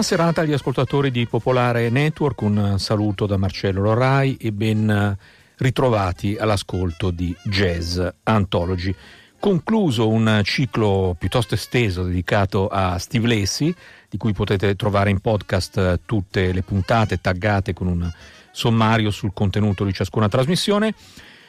Buona 0.00 0.16
serata 0.16 0.40
agli 0.40 0.54
ascoltatori 0.54 1.10
di 1.10 1.26
Popolare 1.26 1.90
Network, 1.90 2.40
un 2.40 2.76
saluto 2.78 3.26
da 3.26 3.36
Marcello 3.36 3.82
Lorai 3.82 4.34
e 4.40 4.50
ben 4.50 5.14
ritrovati 5.58 6.38
all'ascolto 6.38 7.10
di 7.10 7.36
Jazz 7.42 8.00
Anthology. 8.22 8.94
Concluso 9.38 10.08
un 10.08 10.40
ciclo 10.42 11.14
piuttosto 11.18 11.54
esteso 11.54 12.02
dedicato 12.04 12.68
a 12.68 12.96
Steve 12.96 13.28
Lacy, 13.28 13.74
di 14.08 14.16
cui 14.16 14.32
potete 14.32 14.74
trovare 14.74 15.10
in 15.10 15.20
podcast 15.20 16.00
tutte 16.06 16.50
le 16.50 16.62
puntate 16.62 17.20
taggate 17.20 17.74
con 17.74 17.86
un 17.86 18.10
sommario 18.52 19.10
sul 19.10 19.34
contenuto 19.34 19.84
di 19.84 19.92
ciascuna 19.92 20.30
trasmissione. 20.30 20.94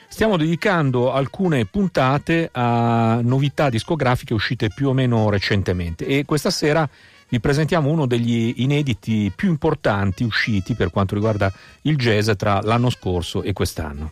Stiamo 0.09 0.35
dedicando 0.35 1.13
alcune 1.13 1.63
puntate 1.63 2.49
a 2.51 3.21
novità 3.23 3.69
discografiche 3.69 4.33
uscite 4.33 4.67
più 4.67 4.89
o 4.89 4.93
meno 4.93 5.29
recentemente 5.29 6.05
e 6.05 6.25
questa 6.25 6.49
sera 6.49 6.85
vi 7.31 7.39
presentiamo 7.39 7.89
uno 7.89 8.07
degli 8.07 8.55
inediti 8.57 9.31
più 9.33 9.47
importanti 9.47 10.25
usciti 10.25 10.73
per 10.75 10.91
quanto 10.91 11.15
riguarda 11.15 11.51
il 11.83 11.95
jazz 11.95 12.29
tra 12.37 12.59
l'anno 12.61 12.89
scorso 12.89 13.41
e 13.41 13.53
quest'anno. 13.53 14.11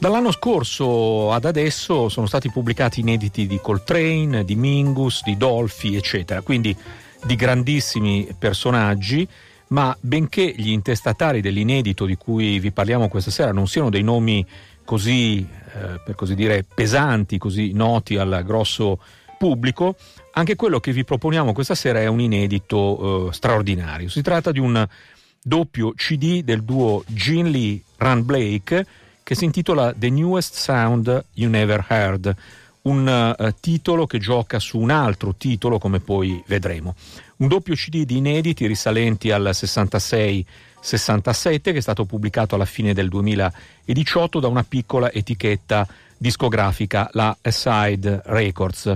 Dall'anno 0.00 0.32
scorso 0.32 1.30
ad 1.30 1.44
adesso 1.44 2.08
sono 2.08 2.24
stati 2.24 2.50
pubblicati 2.50 3.00
inediti 3.00 3.46
di 3.46 3.60
Coltrane, 3.60 4.46
di 4.46 4.56
Mingus, 4.56 5.22
di 5.22 5.36
Dolphy, 5.36 5.94
eccetera, 5.94 6.40
quindi 6.40 6.74
di 7.22 7.36
grandissimi 7.36 8.26
personaggi, 8.38 9.28
ma 9.68 9.94
benché 10.00 10.54
gli 10.56 10.70
intestatari 10.70 11.42
dell'inedito 11.42 12.06
di 12.06 12.16
cui 12.16 12.58
vi 12.60 12.72
parliamo 12.72 13.08
questa 13.08 13.30
sera 13.30 13.52
non 13.52 13.68
siano 13.68 13.90
dei 13.90 14.02
nomi 14.02 14.44
così, 14.86 15.40
eh, 15.40 16.00
per 16.02 16.14
così 16.14 16.34
dire, 16.34 16.64
pesanti, 16.64 17.36
così 17.36 17.72
noti 17.72 18.16
al 18.16 18.42
grosso 18.42 19.00
pubblico, 19.36 19.96
anche 20.32 20.56
quello 20.56 20.80
che 20.80 20.92
vi 20.92 21.04
proponiamo 21.04 21.52
questa 21.52 21.74
sera 21.74 22.00
è 22.00 22.06
un 22.06 22.20
inedito 22.20 23.28
eh, 23.28 23.32
straordinario. 23.34 24.08
Si 24.08 24.22
tratta 24.22 24.50
di 24.50 24.60
un 24.60 24.88
doppio 25.42 25.92
CD 25.92 26.42
del 26.42 26.62
duo 26.64 27.04
Gene 27.06 27.50
Lee 27.50 27.82
Run 27.98 28.24
Blake 28.24 28.86
che 29.30 29.36
si 29.36 29.44
intitola 29.44 29.94
The 29.96 30.10
Newest 30.10 30.56
Sound 30.56 31.26
You 31.34 31.48
Never 31.48 31.86
Heard, 31.88 32.34
un 32.82 33.36
uh, 33.38 33.54
titolo 33.60 34.04
che 34.04 34.18
gioca 34.18 34.58
su 34.58 34.76
un 34.76 34.90
altro 34.90 35.36
titolo 35.36 35.78
come 35.78 36.00
poi 36.00 36.42
vedremo. 36.48 36.96
Un 37.36 37.46
doppio 37.46 37.76
CD 37.76 38.04
di 38.04 38.16
inediti 38.16 38.66
risalenti 38.66 39.30
al 39.30 39.50
66-67 39.52 41.60
che 41.62 41.76
è 41.76 41.80
stato 41.80 42.06
pubblicato 42.06 42.56
alla 42.56 42.64
fine 42.64 42.92
del 42.92 43.08
2018 43.08 44.40
da 44.40 44.48
una 44.48 44.64
piccola 44.64 45.12
etichetta 45.12 45.86
discografica, 46.18 47.08
la 47.12 47.36
Aside 47.40 48.22
Records. 48.24 48.92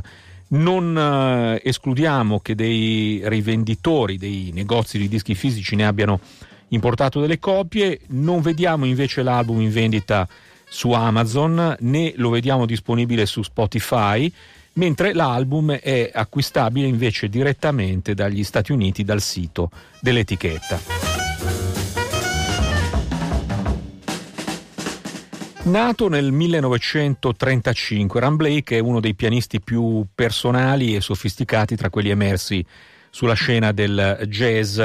Non 0.49 0.97
uh, 0.97 1.61
escludiamo 1.63 2.41
che 2.41 2.57
dei 2.57 3.23
rivenditori, 3.27 4.19
dei 4.19 4.51
negozi 4.53 4.99
di 4.99 5.07
dischi 5.07 5.37
fisici 5.37 5.77
ne 5.77 5.87
abbiano 5.87 6.19
importato 6.69 7.21
delle 7.21 7.39
copie, 7.39 8.01
non 8.09 8.41
vediamo 8.41 8.85
invece 8.85 9.23
l'album 9.23 9.61
in 9.61 9.71
vendita 9.71 10.29
su 10.69 10.91
Amazon 10.91 11.77
né 11.81 12.13
lo 12.17 12.31
vediamo 12.31 12.67
disponibile 12.67 13.27
su 13.27 13.43
Spotify, 13.43 14.33
mentre 14.75 15.15
l'album 15.15 15.73
è 15.73 16.11
acquistabile 16.13 16.87
invece 16.87 17.29
direttamente 17.29 18.15
dagli 18.15 18.43
Stati 18.43 18.73
Uniti 18.73 19.05
dal 19.05 19.21
sito 19.21 19.71
dell'etichetta. 20.01 21.13
Nato 25.65 26.09
nel 26.09 26.31
1935, 26.31 28.21
Ram 28.21 28.37
Blake 28.37 28.77
è 28.77 28.81
uno 28.81 29.01
dei 29.01 29.15
pianisti 29.15 29.63
più 29.63 30.05
personali 30.15 30.95
e 30.95 31.01
sofisticati 31.01 31.75
tra 31.75 31.89
quelli 31.89 32.11
emersi 32.11 32.63
sulla 33.09 33.33
scena 33.33 33.73
del 33.73 34.27
jazz 34.29 34.79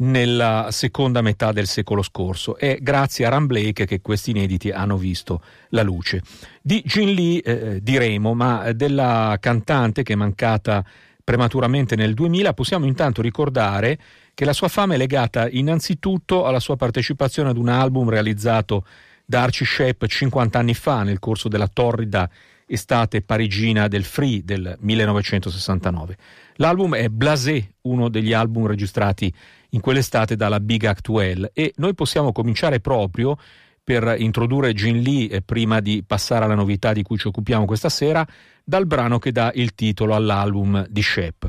nella 0.00 0.68
seconda 0.70 1.22
metà 1.22 1.52
del 1.52 1.66
secolo 1.66 2.02
scorso. 2.02 2.56
È 2.56 2.78
grazie 2.80 3.26
a 3.26 3.30
Ram 3.30 3.46
Blake 3.46 3.86
che 3.86 4.00
questi 4.00 4.30
inediti 4.30 4.70
hanno 4.70 4.96
visto 4.96 5.42
la 5.70 5.82
luce. 5.82 6.22
Di 6.62 6.82
Gin 6.84 7.12
Lee 7.12 7.40
eh, 7.40 7.82
diremo, 7.82 8.34
ma 8.34 8.72
della 8.72 9.36
cantante 9.40 10.02
che 10.02 10.12
è 10.12 10.16
mancata 10.16 10.84
prematuramente 11.24 11.94
nel 11.94 12.14
2000 12.14 12.54
possiamo 12.54 12.86
intanto 12.86 13.20
ricordare 13.20 13.98
che 14.32 14.46
la 14.46 14.54
sua 14.54 14.68
fama 14.68 14.94
è 14.94 14.96
legata 14.96 15.46
innanzitutto 15.50 16.46
alla 16.46 16.60
sua 16.60 16.76
partecipazione 16.76 17.50
ad 17.50 17.58
un 17.58 17.68
album 17.68 18.08
realizzato 18.08 18.86
da 19.26 19.42
Archie 19.42 19.66
Shepp 19.66 20.06
50 20.06 20.58
anni 20.58 20.72
fa 20.72 21.02
nel 21.02 21.18
corso 21.18 21.48
della 21.48 21.68
torrida 21.68 22.30
estate 22.64 23.22
parigina 23.22 23.88
del 23.88 24.04
Free 24.04 24.42
del 24.44 24.76
1969. 24.78 26.16
L'album 26.60 26.94
è 26.96 27.08
Blasé, 27.08 27.74
uno 27.82 28.08
degli 28.08 28.32
album 28.32 28.66
registrati 28.66 29.32
in 29.70 29.80
quell'estate 29.80 30.34
dalla 30.34 30.58
Big 30.58 30.84
Actuel 30.84 31.50
e 31.52 31.72
noi 31.76 31.94
possiamo 31.94 32.32
cominciare 32.32 32.80
proprio 32.80 33.36
per 33.82 34.16
introdurre 34.18 34.74
Gin 34.74 35.00
Lee 35.00 35.28
e 35.28 35.40
prima 35.40 35.80
di 35.80 36.02
passare 36.04 36.44
alla 36.44 36.56
novità 36.56 36.92
di 36.92 37.02
cui 37.02 37.16
ci 37.16 37.28
occupiamo 37.28 37.64
questa 37.64 37.88
sera 37.88 38.26
dal 38.64 38.86
brano 38.86 39.18
che 39.18 39.30
dà 39.30 39.52
il 39.54 39.74
titolo 39.74 40.14
all'album 40.14 40.84
di 40.90 41.00
Shep. 41.00 41.48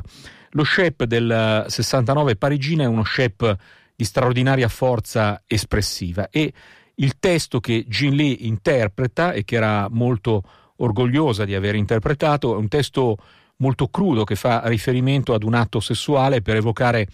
Lo 0.50 0.64
Shep 0.64 1.04
del 1.04 1.64
69 1.66 2.36
parigina 2.36 2.84
è 2.84 2.86
uno 2.86 3.04
Shep 3.04 3.56
di 3.96 4.04
straordinaria 4.04 4.68
forza 4.68 5.42
espressiva 5.46 6.30
e 6.30 6.52
il 6.94 7.18
testo 7.18 7.58
che 7.58 7.84
Gin 7.88 8.14
Lee 8.14 8.36
interpreta 8.40 9.32
e 9.32 9.44
che 9.44 9.56
era 9.56 9.88
molto 9.90 10.42
orgogliosa 10.76 11.44
di 11.44 11.54
aver 11.54 11.74
interpretato 11.74 12.54
è 12.54 12.56
un 12.56 12.68
testo 12.68 13.16
molto 13.60 13.88
crudo 13.88 14.24
che 14.24 14.34
fa 14.34 14.62
riferimento 14.64 15.32
ad 15.32 15.42
un 15.42 15.54
atto 15.54 15.80
sessuale 15.80 16.42
per 16.42 16.56
evocare 16.56 17.06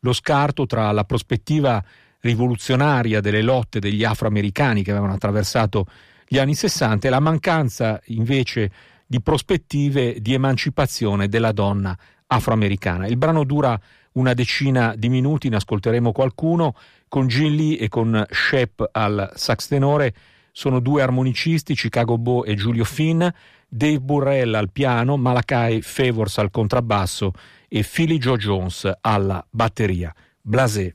lo 0.00 0.12
scarto 0.12 0.66
tra 0.66 0.90
la 0.92 1.04
prospettiva 1.04 1.82
rivoluzionaria 2.20 3.20
delle 3.20 3.42
lotte 3.42 3.80
degli 3.80 4.04
afroamericani 4.04 4.82
che 4.82 4.90
avevano 4.90 5.14
attraversato 5.14 5.86
gli 6.26 6.38
anni 6.38 6.54
60 6.54 7.06
e 7.06 7.10
la 7.10 7.20
mancanza 7.20 8.00
invece 8.06 8.70
di 9.06 9.20
prospettive 9.20 10.20
di 10.20 10.32
emancipazione 10.32 11.28
della 11.28 11.52
donna 11.52 11.96
afroamericana. 12.26 13.06
Il 13.06 13.16
brano 13.16 13.44
dura 13.44 13.78
una 14.12 14.34
decina 14.34 14.94
di 14.96 15.08
minuti, 15.08 15.48
ne 15.48 15.56
ascolteremo 15.56 16.12
qualcuno, 16.12 16.74
con 17.08 17.28
Gin 17.28 17.54
Lee 17.54 17.78
e 17.78 17.88
con 17.88 18.24
Shep 18.30 18.88
al 18.92 19.30
sax 19.34 19.68
tenore, 19.68 20.14
sono 20.52 20.78
due 20.80 21.02
armonicisti, 21.02 21.74
Chicago 21.74 22.18
Bo 22.18 22.44
e 22.44 22.54
Giulio 22.54 22.84
Finn, 22.84 23.26
Dave 23.66 24.00
Burrell 24.00 24.54
al 24.54 24.70
piano, 24.70 25.16
Malakai 25.16 25.80
Favors 25.80 26.38
al 26.38 26.50
contrabbasso 26.50 27.32
e 27.68 27.82
Philly 27.82 28.18
Joe 28.18 28.36
Jones 28.36 28.90
alla 29.00 29.44
batteria. 29.50 30.14
Blasé. 30.42 30.92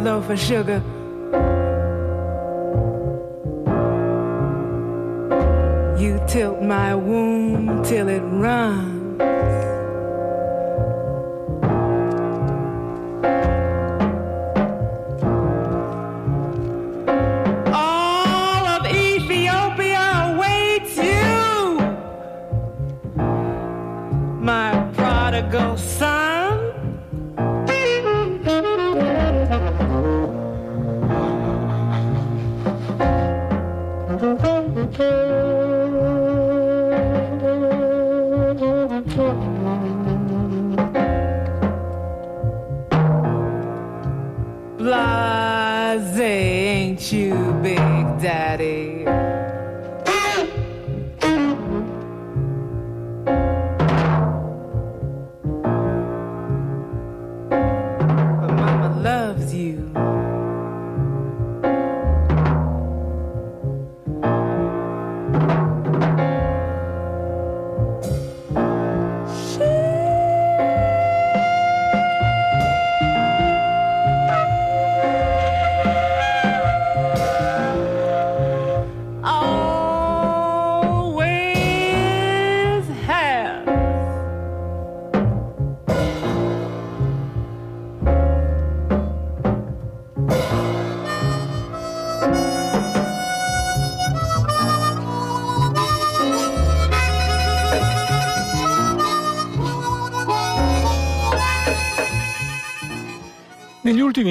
For 0.00 0.36
sugar. 0.36 0.82
You 5.98 6.20
tilt 6.26 6.62
my 6.62 6.94
womb 6.94 7.82
till 7.84 8.08
it 8.08 8.20
runs. 8.20 8.99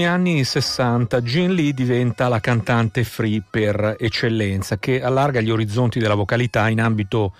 Anni 0.10 0.44
60 0.44 1.22
Jean 1.22 1.54
Lee 1.54 1.72
diventa 1.72 2.28
la 2.28 2.39
cantante 2.39 3.04
free 3.04 3.42
per 3.50 3.96
eccellenza 3.98 4.78
che 4.78 5.01
allarga 5.01 5.39
gli 5.39 5.51
orizzonti 5.51 6.00
della 6.00 6.16
vocalità 6.16 6.68
in 6.68 6.82
ambito 6.82 7.34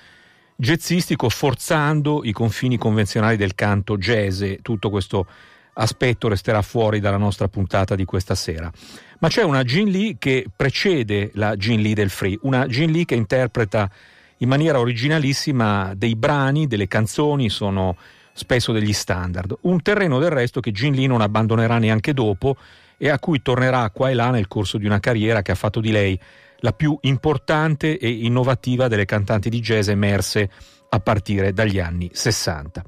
jazzistico 0.56 1.28
forzando 1.30 2.22
i 2.24 2.32
confini 2.32 2.78
convenzionali 2.78 3.36
del 3.36 3.56
canto 3.56 3.98
jazz 3.98 4.44
tutto 4.62 4.90
questo 4.90 5.28
aspetto 5.74 6.28
resterà 6.28 6.62
fuori 6.62 7.00
dalla 7.00 7.18
nostra 7.18 7.48
puntata 7.48 7.96
di 7.96 8.06
questa 8.06 8.36
sera. 8.36 8.72
Ma 9.20 9.28
c'è 9.28 9.44
una 9.44 9.64
Jean 9.64 9.88
Lee 9.88 10.18
che 10.20 10.46
precede 10.56 11.32
la 11.34 11.56
Jean 11.56 11.82
Lee 11.82 11.94
del 11.94 12.10
free, 12.10 12.38
una 12.44 12.68
Jean 12.68 12.92
Lee 12.92 13.06
che 13.06 13.16
interpreta 13.16 13.90
in 14.38 14.48
maniera 14.48 14.80
originalissima 14.80 15.94
dei 15.96 16.16
brani, 16.16 16.68
delle 16.68 16.88
canzoni, 16.88 17.50
sono 17.50 17.98
spesso 18.40 18.72
degli 18.72 18.94
standard. 18.94 19.56
Un 19.62 19.82
terreno 19.82 20.18
del 20.18 20.32
resto 20.32 20.60
che 20.60 20.72
Gin 20.72 20.94
Lee 20.94 21.08
non 21.08 21.22
abbandonerà 21.22 21.78
neanche 21.78 22.14
dopo 22.14 22.56
e 22.98 23.10
a 23.10 23.20
cui 23.20 23.42
tornerà 23.42 23.90
qua 23.92 24.10
e 24.10 24.14
là 24.14 24.32
nel 24.32 24.48
corso 24.48 24.78
di 24.78 24.86
una 24.86 25.00
carriera 25.00 25.42
che 25.42 25.52
ha 25.52 25.56
fatto 25.56 25.80
di 25.80 25.92
lei 25.92 26.20
la 26.62 26.74
più 26.74 26.98
importante 27.02 27.98
e 27.98 28.10
innovativa 28.10 28.88
delle 28.88 29.06
cantanti 29.06 29.50
di 29.50 29.60
jazz 29.60 29.88
emerse 29.88 30.50
a 30.90 31.00
partire 31.00 31.54
dagli 31.54 31.80
anni 31.80 32.10
60. 32.12 32.84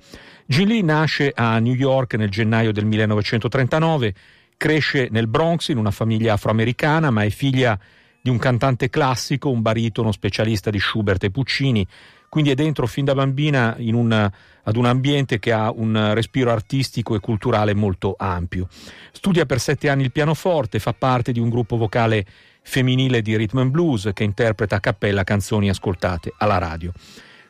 Gin 0.48 0.68
Lee 0.68 0.82
nasce 0.82 1.32
a 1.34 1.60
New 1.60 1.74
York 1.74 2.16
nel 2.16 2.30
gennaio 2.30 2.72
del 2.72 2.86
1939, 2.86 4.14
cresce 4.58 5.08
nel 5.12 5.28
Bronx 5.28 5.70
in 5.70 5.78
una 5.78 5.92
famiglia 5.92 6.34
afroamericana, 6.34 7.10
ma 7.10 7.24
è 7.24 7.30
figlia 7.30 7.80
di 8.22 8.30
un 8.30 8.38
cantante 8.38 8.90
classico, 8.90 9.50
un 9.50 9.62
baritono 9.62 10.12
specialista 10.12 10.70
di 10.70 10.80
Schubert 10.80 11.24
e 11.24 11.32
Puccini, 11.32 11.88
quindi 12.32 12.52
è 12.52 12.56
dentro 12.56 12.88
fin 12.88 13.04
da 13.04 13.14
bambina 13.14 13.76
un, 13.78 14.32
ad 14.64 14.76
un 14.78 14.86
ambiente 14.86 15.38
che 15.38 15.52
ha 15.52 15.70
un 15.70 16.14
respiro 16.14 16.50
artistico 16.50 17.14
e 17.14 17.20
culturale 17.20 17.74
molto 17.74 18.16
ampio. 18.18 18.70
Studia 19.12 19.46
per 19.46 19.60
sette 19.60 19.90
anni 19.90 20.04
il 20.04 20.14
pianoforte, 20.14 20.80
fa 20.80 20.94
parte 20.94 21.34
di 21.34 21.42
un 21.42 21.50
gruppo 21.50 21.76
vocale 21.76 22.26
femminile 22.62 23.22
di 23.22 23.36
rhythm 23.36 23.58
and 23.58 23.72
blues 23.72 24.12
che 24.14 24.24
interpreta 24.24 24.78
a 24.78 24.80
cappella 24.80 25.26
canzoni 25.26 25.68
ascoltate 25.68 26.32
alla 26.38 26.58
radio. 26.58 26.94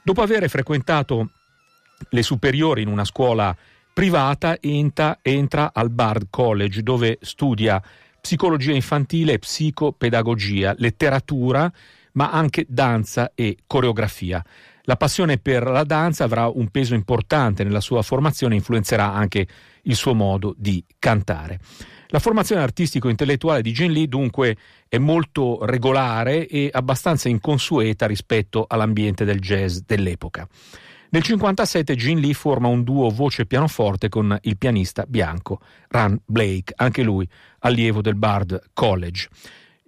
Dopo 0.02 0.24
aver 0.24 0.50
frequentato 0.50 1.30
le 2.10 2.24
superiori 2.24 2.82
in 2.82 2.88
una 2.88 3.06
scuola 3.06 3.56
privata, 3.94 4.58
entra, 4.60 5.20
entra 5.22 5.74
al 5.76 5.92
Bard 5.92 6.26
College 6.32 6.82
dove 6.82 7.20
studia 7.22 7.80
psicologia 8.20 8.72
infantile, 8.72 9.38
psicopedagogia, 9.38 10.74
letteratura, 10.80 11.72
ma 12.14 12.32
anche 12.32 12.66
danza 12.68 13.32
e 13.36 13.58
coreografia. 13.68 14.44
La 14.84 14.96
passione 14.96 15.38
per 15.38 15.64
la 15.64 15.84
danza 15.84 16.24
avrà 16.24 16.48
un 16.48 16.70
peso 16.70 16.94
importante 16.94 17.64
nella 17.64 17.82
sua 17.82 18.02
formazione 18.02 18.56
e 18.56 18.58
influenzerà 18.58 19.14
anche 19.14 19.48
il 19.84 19.96
suo 19.96 20.14
modo 20.14 20.56
di 20.58 20.84
cantare. 21.00 21.60
La 22.08 22.20
formazione 22.20 22.62
artistico-intellettuale 22.62 23.62
di 23.62 23.72
Jane 23.72 23.94
Lee 23.94 24.08
dunque 24.08 24.58
è 24.90 24.98
molto 24.98 25.64
regolare 25.66 26.48
e 26.48 26.70
abbastanza 26.72 27.30
inconsueta 27.30 28.06
rispetto 28.06 28.66
all'ambiente 28.68 29.24
del 29.24 29.40
jazz 29.40 29.78
dell'epoca. 29.86 30.48
Nel 31.14 31.24
1957 31.24 31.96
Gene 31.96 32.22
Lee 32.22 32.34
forma 32.34 32.70
un 32.70 32.84
duo 32.84 33.10
voce-pianoforte 33.10 34.08
con 34.08 34.38
il 34.44 34.58
pianista 34.58 35.04
bianco 35.06 35.60
Ran 35.90 36.18
Blake, 36.26 36.74
anche 36.78 37.04
lui 37.04 37.28
allievo 37.60 38.00
del 38.02 38.16
Bard 38.16 38.70
College. 38.72 39.28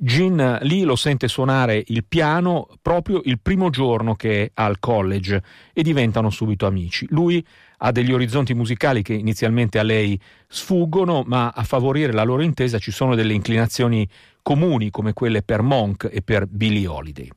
Gin 0.06 0.58
Lee 0.64 0.84
lo 0.84 0.98
sente 0.98 1.30
suonare 1.30 1.82
il 1.88 2.04
piano 2.04 2.68
proprio 2.82 3.22
il 3.24 3.40
primo 3.40 3.70
giorno 3.70 4.16
che 4.16 4.44
è 4.44 4.52
al 4.56 4.78
college 4.80 5.42
e 5.72 5.82
diventano 5.82 6.30
subito 6.30 6.66
amici. 6.66 7.06
Lui 7.10 7.46
ha 7.78 7.92
degli 7.94 8.12
orizzonti 8.12 8.54
musicali 8.54 9.02
che 9.02 9.14
inizialmente 9.14 9.80
a 9.80 9.84
lei 9.84 10.20
sfuggono, 10.46 11.24
ma 11.26 11.54
a 11.56 11.64
favorire 11.64 12.12
la 12.12 12.24
loro 12.24 12.42
intesa 12.42 12.80
ci 12.80 12.92
sono 12.92 13.16
delle 13.16 13.32
inclinazioni 13.32 14.06
comuni 14.42 14.90
come 14.90 15.14
quelle 15.14 15.42
per 15.42 15.62
Monk 15.62 16.10
e 16.12 16.22
per 16.22 16.48
Billie 16.48 16.86
Holiday. 16.86 17.30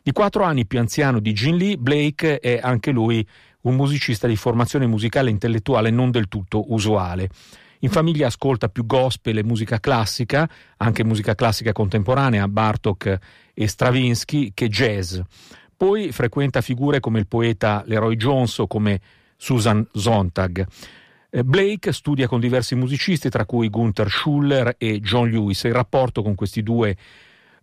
Di 0.00 0.12
quattro 0.12 0.44
anni 0.44 0.64
più 0.64 0.78
anziano 0.78 1.18
di 1.18 1.34
Gin 1.34 1.56
Lee, 1.56 1.76
Blake 1.76 2.38
è 2.38 2.60
anche 2.62 2.92
lui 2.92 3.26
un 3.62 3.74
musicista 3.74 4.28
di 4.28 4.36
formazione 4.36 4.86
musicale 4.86 5.28
e 5.28 5.32
intellettuale 5.32 5.90
non 5.90 6.12
del 6.12 6.28
tutto 6.28 6.72
usuale. 6.72 7.28
In 7.84 7.90
famiglia 7.90 8.28
ascolta 8.28 8.68
più 8.68 8.86
gospel 8.86 9.38
e 9.38 9.42
musica 9.42 9.80
classica, 9.80 10.48
anche 10.76 11.02
musica 11.02 11.34
classica 11.34 11.72
contemporanea, 11.72 12.46
Bartok 12.46 13.18
e 13.52 13.66
Stravinsky, 13.66 14.52
che 14.54 14.68
jazz. 14.68 15.18
Poi 15.76 16.12
frequenta 16.12 16.60
figure 16.60 17.00
come 17.00 17.18
il 17.18 17.26
poeta 17.26 17.82
Leroy 17.84 18.14
Jones 18.14 18.58
o 18.58 18.68
come 18.68 19.00
Susan 19.36 19.84
Sontag. 19.92 20.64
Eh, 21.28 21.42
Blake 21.42 21.90
studia 21.90 22.28
con 22.28 22.38
diversi 22.38 22.76
musicisti, 22.76 23.28
tra 23.28 23.44
cui 23.44 23.68
Gunther 23.68 24.08
Schuller 24.08 24.76
e 24.78 25.00
John 25.00 25.28
Lewis, 25.28 25.64
il 25.64 25.72
rapporto 25.72 26.22
con 26.22 26.36
questi 26.36 26.62
due 26.62 26.96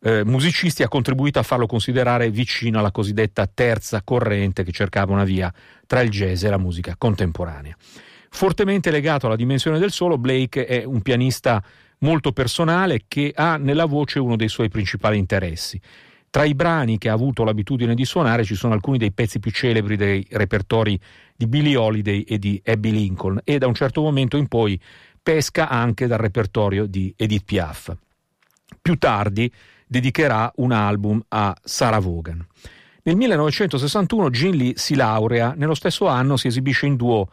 eh, 0.02 0.26
musicisti 0.26 0.84
ha 0.84 0.90
contribuito 0.90 1.40
a 1.40 1.44
farlo 1.44 1.66
considerare 1.66 2.30
vicino 2.30 2.80
alla 2.80 2.92
cosiddetta 2.92 3.48
terza 3.48 4.02
corrente 4.04 4.64
che 4.64 4.74
cercava 4.74 5.14
una 5.14 5.24
via 5.24 5.54
tra 5.88 6.02
il 6.02 6.10
jazz 6.10 6.44
e 6.44 6.50
la 6.50 6.58
musica 6.58 6.96
contemporanea. 6.98 7.74
Fortemente 8.30 8.92
legato 8.92 9.26
alla 9.26 9.36
dimensione 9.36 9.80
del 9.80 9.92
solo, 9.92 10.18
Blake 10.18 10.66
è 10.66 10.84
un 10.84 11.02
pianista 11.02 11.62
molto 12.00 12.32
personale 12.32 13.04
che 13.08 13.34
ha 13.36 13.58
nella 13.58 13.86
voce 13.86 14.20
uno 14.20 14.36
dei 14.36 14.50
suoi 14.50 14.70
principali 14.70 15.18
interessi. 15.18 15.80
Tra 16.30 16.44
i 16.44 16.54
brani 16.54 17.00
che 17.00 17.10
ha 17.10 17.14
avuto 17.14 17.44
l'abitudine 17.44 17.96
di 17.96 18.06
suonare 18.06 18.44
ci 18.44 18.54
sono 18.54 18.74
alcuni 18.74 19.00
dei 19.00 19.12
pezzi 19.12 19.40
più 19.40 19.50
celebri 19.52 19.96
dei 19.96 20.26
repertori 20.30 21.00
di 21.36 21.48
Billie 21.48 21.76
Holiday 21.76 22.22
e 22.22 22.38
di 22.38 22.62
Abby 22.64 22.92
Lincoln 22.92 23.42
e 23.44 23.58
da 23.58 23.66
un 23.66 23.74
certo 23.74 24.02
momento 24.02 24.38
in 24.38 24.48
poi 24.48 24.80
pesca 25.22 25.68
anche 25.70 26.06
dal 26.06 26.20
repertorio 26.20 26.86
di 26.86 27.12
Edith 27.18 27.46
Piaf. 27.46 27.96
Più 28.80 28.98
tardi 28.98 29.52
dedicherà 29.88 30.52
un 30.58 30.72
album 30.72 31.20
a 31.30 31.56
Sarah 31.64 32.00
Vaughan. 32.00 32.46
Nel 33.02 33.16
1961 33.16 34.30
Gin 34.30 34.56
Lee 34.56 34.74
si 34.76 34.94
laurea, 34.94 35.56
nello 35.58 35.74
stesso 35.74 36.06
anno 36.06 36.38
si 36.38 36.46
esibisce 36.46 36.86
in 36.86 36.96
duo 36.96 37.28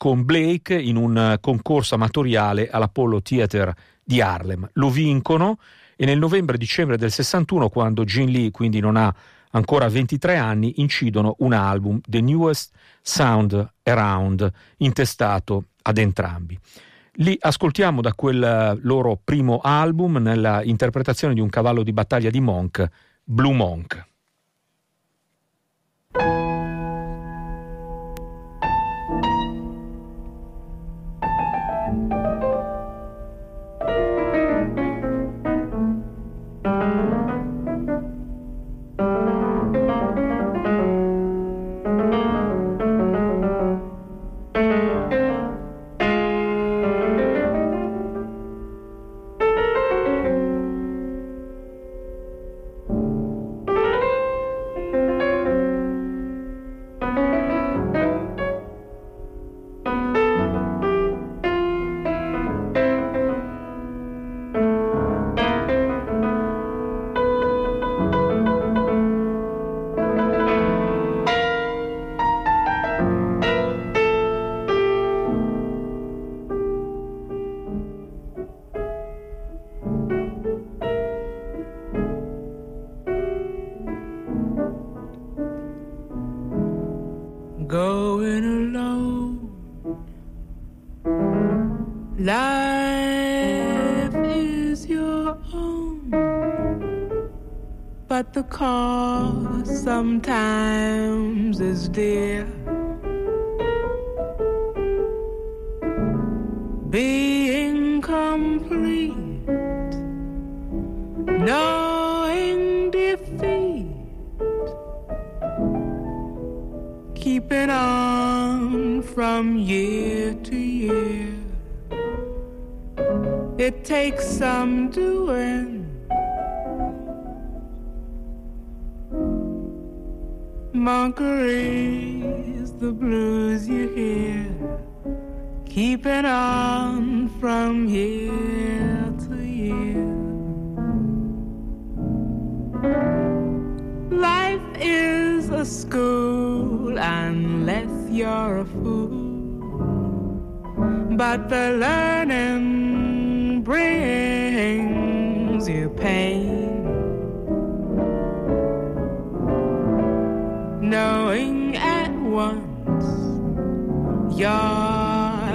con 0.00 0.24
Blake 0.24 0.80
in 0.80 0.96
un 0.96 1.14
eh, 1.14 1.40
concorso 1.42 1.94
amatoriale 1.94 2.70
all'Apollo 2.70 3.20
Theater 3.20 3.70
di 4.02 4.22
Harlem. 4.22 4.66
Lo 4.72 4.88
vincono 4.88 5.58
e 5.94 6.06
nel 6.06 6.16
novembre-dicembre 6.16 6.96
del 6.96 7.10
61, 7.10 7.68
quando 7.68 8.04
Gene 8.04 8.30
Lee 8.30 8.50
quindi 8.50 8.80
non 8.80 8.96
ha 8.96 9.14
ancora 9.50 9.90
23 9.90 10.38
anni, 10.38 10.80
incidono 10.80 11.34
un 11.40 11.52
album, 11.52 12.00
The 12.02 12.22
Newest 12.22 12.72
Sound 13.02 13.72
Around, 13.82 14.50
intestato 14.78 15.64
ad 15.82 15.98
entrambi. 15.98 16.58
Li 17.16 17.36
ascoltiamo 17.38 18.00
da 18.00 18.14
quel 18.14 18.42
eh, 18.42 18.78
loro 18.80 19.20
primo 19.22 19.60
album 19.62 20.16
nella 20.16 20.62
interpretazione 20.62 21.34
di 21.34 21.40
un 21.40 21.50
cavallo 21.50 21.82
di 21.82 21.92
battaglia 21.92 22.30
di 22.30 22.40
Monk, 22.40 22.88
Blue 23.22 23.52
Monk. 23.52 24.08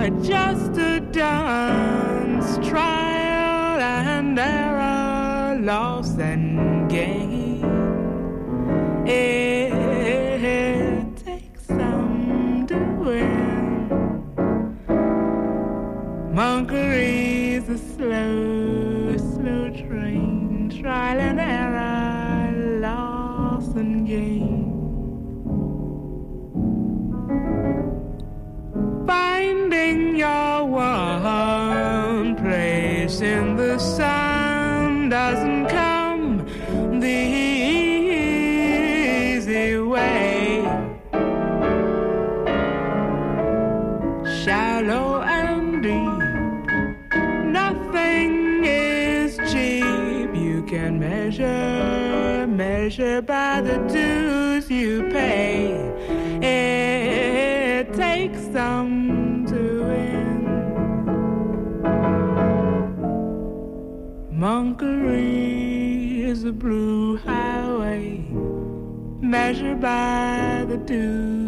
Just 0.10 0.78
a 0.78 1.00
dance 1.00 2.58
trial 2.68 3.80
and 3.80 4.38
error, 4.38 5.60
loss 5.62 6.18
and 6.20 6.90
gain. 6.90 7.64
It 9.08 9.65
in 33.22 33.56
the 33.56 33.78
sun 33.80 35.10
doesn't 35.10 35.45
a 66.46 66.52
blue 66.52 67.18
highway, 67.18 68.24
measured 69.20 69.82
by 69.82 70.64
the 70.68 70.78
dues 70.78 71.45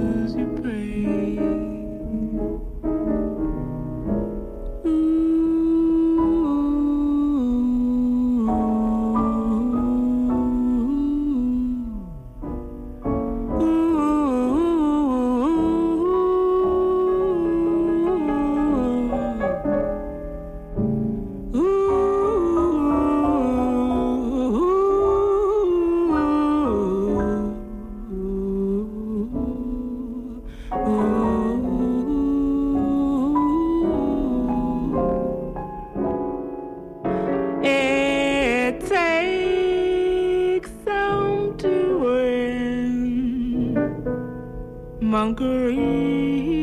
Montgomery. 45.17 46.56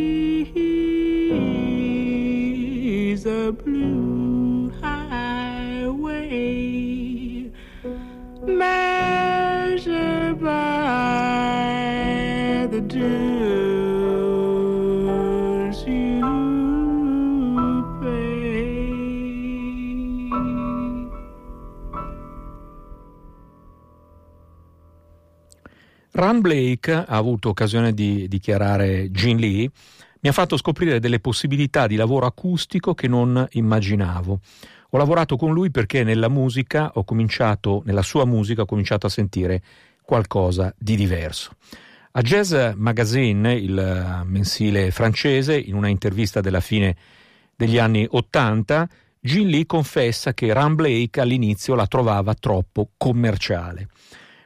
Ran 26.16 26.40
Blake 26.40 26.92
ha 26.92 27.04
avuto 27.06 27.48
occasione 27.48 27.92
di 27.92 28.28
dichiarare 28.28 29.10
Gin 29.10 29.36
Lee, 29.36 29.68
mi 30.20 30.28
ha 30.28 30.32
fatto 30.32 30.56
scoprire 30.56 31.00
delle 31.00 31.18
possibilità 31.18 31.88
di 31.88 31.96
lavoro 31.96 32.24
acustico 32.24 32.94
che 32.94 33.08
non 33.08 33.44
immaginavo. 33.50 34.38
Ho 34.90 34.96
lavorato 34.96 35.34
con 35.34 35.52
lui 35.52 35.72
perché 35.72 36.04
nella 36.04 36.28
musica 36.28 36.92
ho 36.94 37.02
cominciato, 37.02 37.82
nella 37.84 38.02
sua 38.02 38.24
musica 38.24 38.62
ho 38.62 38.64
cominciato 38.64 39.06
a 39.06 39.10
sentire 39.10 39.60
qualcosa 40.02 40.72
di 40.78 40.94
diverso. 40.94 41.50
A 42.12 42.22
Jazz 42.22 42.54
Magazine, 42.76 43.52
il 43.52 44.22
mensile 44.24 44.92
francese, 44.92 45.58
in 45.58 45.74
una 45.74 45.88
intervista 45.88 46.40
della 46.40 46.60
fine 46.60 46.94
degli 47.56 47.76
anni 47.76 48.06
Ottanta, 48.08 48.88
Gin 49.18 49.48
Lee 49.48 49.66
confessa 49.66 50.32
che 50.32 50.52
Ram 50.52 50.76
Blake 50.76 51.20
all'inizio 51.20 51.74
la 51.74 51.88
trovava 51.88 52.34
troppo 52.34 52.90
commerciale. 52.96 53.88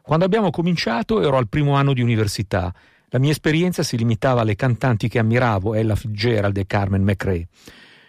Quando 0.08 0.24
abbiamo 0.24 0.48
cominciato 0.48 1.20
ero 1.20 1.36
al 1.36 1.50
primo 1.50 1.74
anno 1.74 1.92
di 1.92 2.00
università. 2.00 2.72
La 3.10 3.18
mia 3.18 3.30
esperienza 3.30 3.82
si 3.82 3.94
limitava 3.98 4.40
alle 4.40 4.56
cantanti 4.56 5.06
che 5.06 5.18
ammiravo, 5.18 5.74
Ella 5.74 5.96
Fitzgerald 5.96 6.56
e 6.56 6.64
Carmen 6.64 7.02
McRae. 7.02 7.46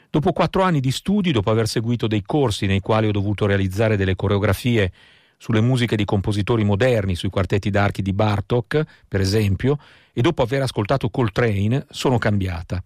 Dopo 0.09 0.31
quattro 0.31 0.61
anni 0.61 0.79
di 0.79 0.91
studi, 0.91 1.33
dopo 1.33 1.51
aver 1.51 1.67
seguito 1.67 2.07
dei 2.07 2.21
corsi 2.21 2.67
nei 2.67 2.79
quali 2.79 3.07
ho 3.07 3.11
dovuto 3.11 3.45
realizzare 3.45 3.97
delle 3.97 4.15
coreografie 4.15 4.93
sulle 5.37 5.59
musiche 5.59 5.97
di 5.97 6.05
compositori 6.05 6.63
moderni, 6.63 7.15
sui 7.15 7.29
quartetti 7.29 7.69
d'archi 7.69 8.01
di 8.01 8.13
Bartok, 8.13 8.81
per 9.05 9.19
esempio, 9.19 9.77
e 10.13 10.21
dopo 10.21 10.41
aver 10.41 10.61
ascoltato 10.61 11.09
Coltrane, 11.09 11.85
sono 11.89 12.17
cambiata. 12.17 12.81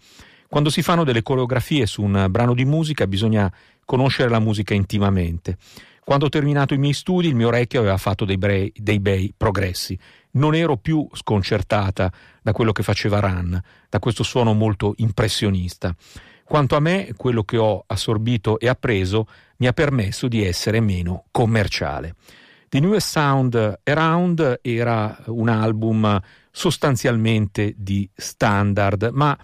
Quando 0.47 0.71
si 0.71 0.81
fanno 0.81 1.03
delle 1.03 1.21
coreografie 1.21 1.85
su 1.85 2.01
un 2.01 2.25
brano 2.31 2.55
di 2.55 2.65
musica 2.65 3.05
bisogna 3.05 3.51
conoscere 3.85 4.29
la 4.29 4.39
musica 4.39 4.73
intimamente. 4.73 5.57
Quando 6.05 6.25
ho 6.25 6.29
terminato 6.29 6.73
i 6.73 6.77
miei 6.77 6.93
studi 6.93 7.27
il 7.27 7.35
mio 7.35 7.47
orecchio 7.47 7.79
aveva 7.79 7.97
fatto 7.97 8.25
dei, 8.25 8.37
brei, 8.37 8.71
dei 8.75 8.99
bei 8.99 9.33
progressi. 9.35 9.97
Non 10.31 10.53
ero 10.53 10.77
più 10.77 11.07
sconcertata 11.13 12.11
da 12.41 12.51
quello 12.51 12.71
che 12.71 12.83
faceva 12.83 13.19
Ran, 13.19 13.59
da 13.89 13.99
questo 13.99 14.23
suono 14.23 14.53
molto 14.53 14.93
impressionista. 14.97 15.95
Quanto 16.43 16.75
a 16.75 16.81
me, 16.81 17.13
quello 17.15 17.43
che 17.43 17.57
ho 17.57 17.83
assorbito 17.87 18.59
e 18.59 18.67
appreso 18.67 19.27
mi 19.57 19.67
ha 19.67 19.73
permesso 19.73 20.27
di 20.27 20.45
essere 20.45 20.81
meno 20.81 21.25
commerciale. 21.31 22.15
The 22.67 22.79
Newest 22.79 23.07
Sound 23.07 23.79
Around 23.83 24.59
era 24.61 25.17
un 25.27 25.47
album 25.47 26.19
sostanzialmente 26.51 27.73
di 27.77 28.09
standard, 28.13 29.09
ma 29.13 29.37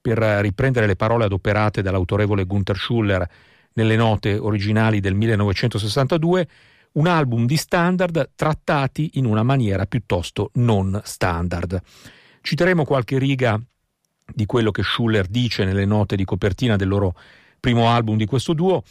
per 0.00 0.18
riprendere 0.18 0.86
le 0.86 0.96
parole 0.96 1.24
adoperate 1.24 1.82
dall'autorevole 1.82 2.44
Gunther 2.44 2.76
Schuller 2.76 3.28
nelle 3.76 3.96
note 3.96 4.36
originali 4.36 5.00
del 5.00 5.14
1962, 5.14 6.48
un 6.92 7.06
album 7.06 7.46
di 7.46 7.56
standard 7.56 8.30
trattati 8.34 9.12
in 9.14 9.26
una 9.26 9.42
maniera 9.42 9.86
piuttosto 9.86 10.50
non 10.54 11.00
standard. 11.04 11.80
Citeremo 12.40 12.84
qualche 12.84 13.18
riga 13.18 13.60
di 14.34 14.46
quello 14.46 14.70
che 14.70 14.82
Schuller 14.82 15.26
dice 15.26 15.64
nelle 15.64 15.84
note 15.84 16.16
di 16.16 16.24
copertina 16.24 16.76
del 16.76 16.88
loro 16.88 17.14
primo 17.60 17.90
album 17.90 18.16
di 18.16 18.26
questo 18.26 18.54
duo, 18.54 18.82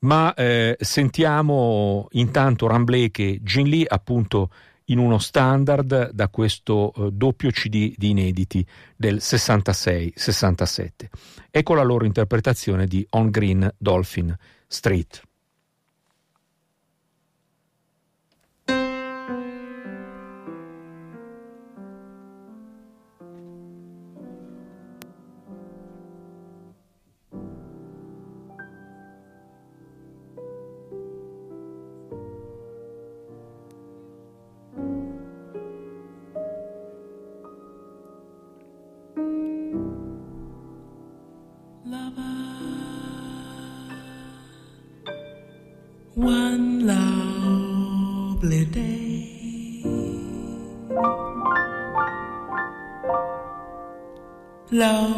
ma 0.00 0.34
eh, 0.34 0.76
sentiamo 0.78 2.08
intanto 2.12 2.66
Ramblay 2.66 3.10
che 3.10 3.40
Gin 3.42 3.68
Lee 3.68 3.86
appunto 3.88 4.50
in 4.86 4.98
uno 4.98 5.18
standard 5.18 6.10
da 6.10 6.28
questo 6.28 6.92
eh, 6.92 7.10
doppio 7.12 7.50
CD 7.50 7.94
di 7.96 8.10
inediti 8.10 8.66
del 8.96 9.16
66-67. 9.16 10.88
Ecco 11.50 11.74
la 11.74 11.82
loro 11.82 12.04
interpretazione 12.04 12.86
di 12.86 13.06
On 13.10 13.30
Green 13.30 13.72
Dolphin 13.78 14.36
Street. 14.66 15.22
Love. 54.74 55.13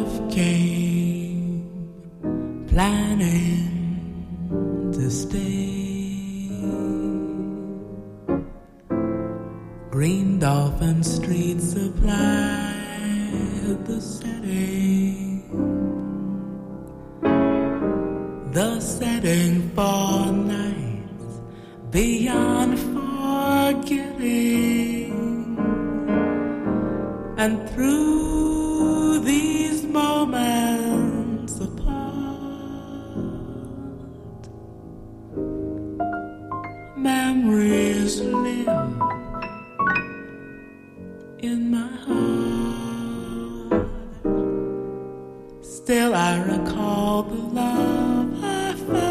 Still, 45.87 46.15
I 46.15 46.37
recall 46.43 47.23
the 47.23 47.35
love 47.35 48.43
I 48.43 48.73
found. 48.73 49.06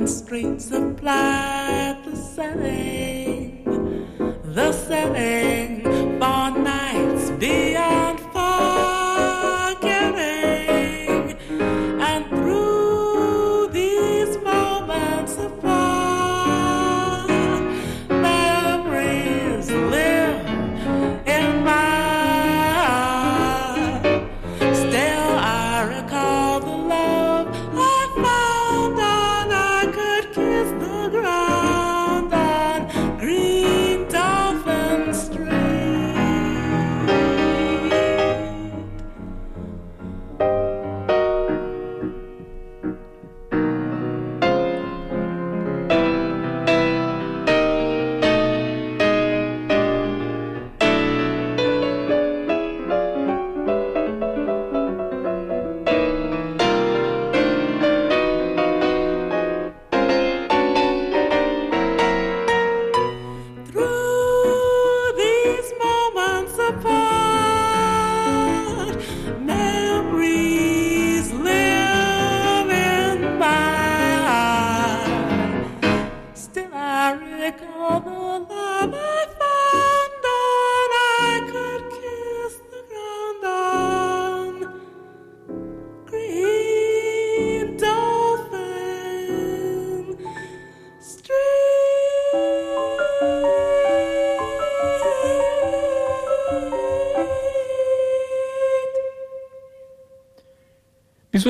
on 0.00 0.08
streets 0.08 0.72
of 0.72 0.93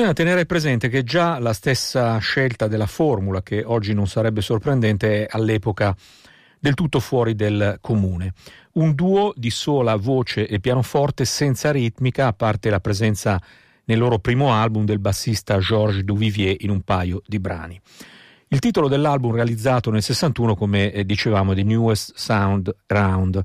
Bisogna 0.05 0.23
tenere 0.23 0.45
presente 0.45 0.87
che 0.87 1.03
già 1.03 1.39
la 1.39 1.51
stessa 1.51 2.19
scelta 2.19 2.67
della 2.67 2.85
formula, 2.85 3.41
che 3.41 3.63
oggi 3.65 3.95
non 3.95 4.05
sarebbe 4.05 4.41
sorprendente, 4.41 5.25
è 5.25 5.27
all'epoca 5.31 5.95
del 6.59 6.75
tutto 6.75 6.99
fuori 6.99 7.33
del 7.33 7.79
comune. 7.81 8.33
Un 8.73 8.93
duo 8.93 9.33
di 9.35 9.49
sola 9.49 9.95
voce 9.95 10.47
e 10.47 10.59
pianoforte 10.59 11.25
senza 11.25 11.71
ritmica, 11.71 12.27
a 12.27 12.33
parte 12.33 12.69
la 12.69 12.79
presenza 12.79 13.41
nel 13.85 13.97
loro 13.97 14.19
primo 14.19 14.53
album 14.53 14.85
del 14.85 14.99
bassista 14.99 15.57
Georges 15.57 16.03
Duvivier 16.03 16.55
in 16.59 16.69
un 16.69 16.81
paio 16.81 17.23
di 17.25 17.39
brani. 17.39 17.81
Il 18.49 18.59
titolo 18.59 18.87
dell'album 18.87 19.33
realizzato 19.33 19.89
nel 19.89 20.03
61, 20.03 20.55
come 20.55 20.91
eh, 20.91 21.03
dicevamo, 21.03 21.53
è 21.53 21.55
The 21.55 21.63
Newest 21.63 22.13
Sound 22.13 22.75
Round 22.85 23.41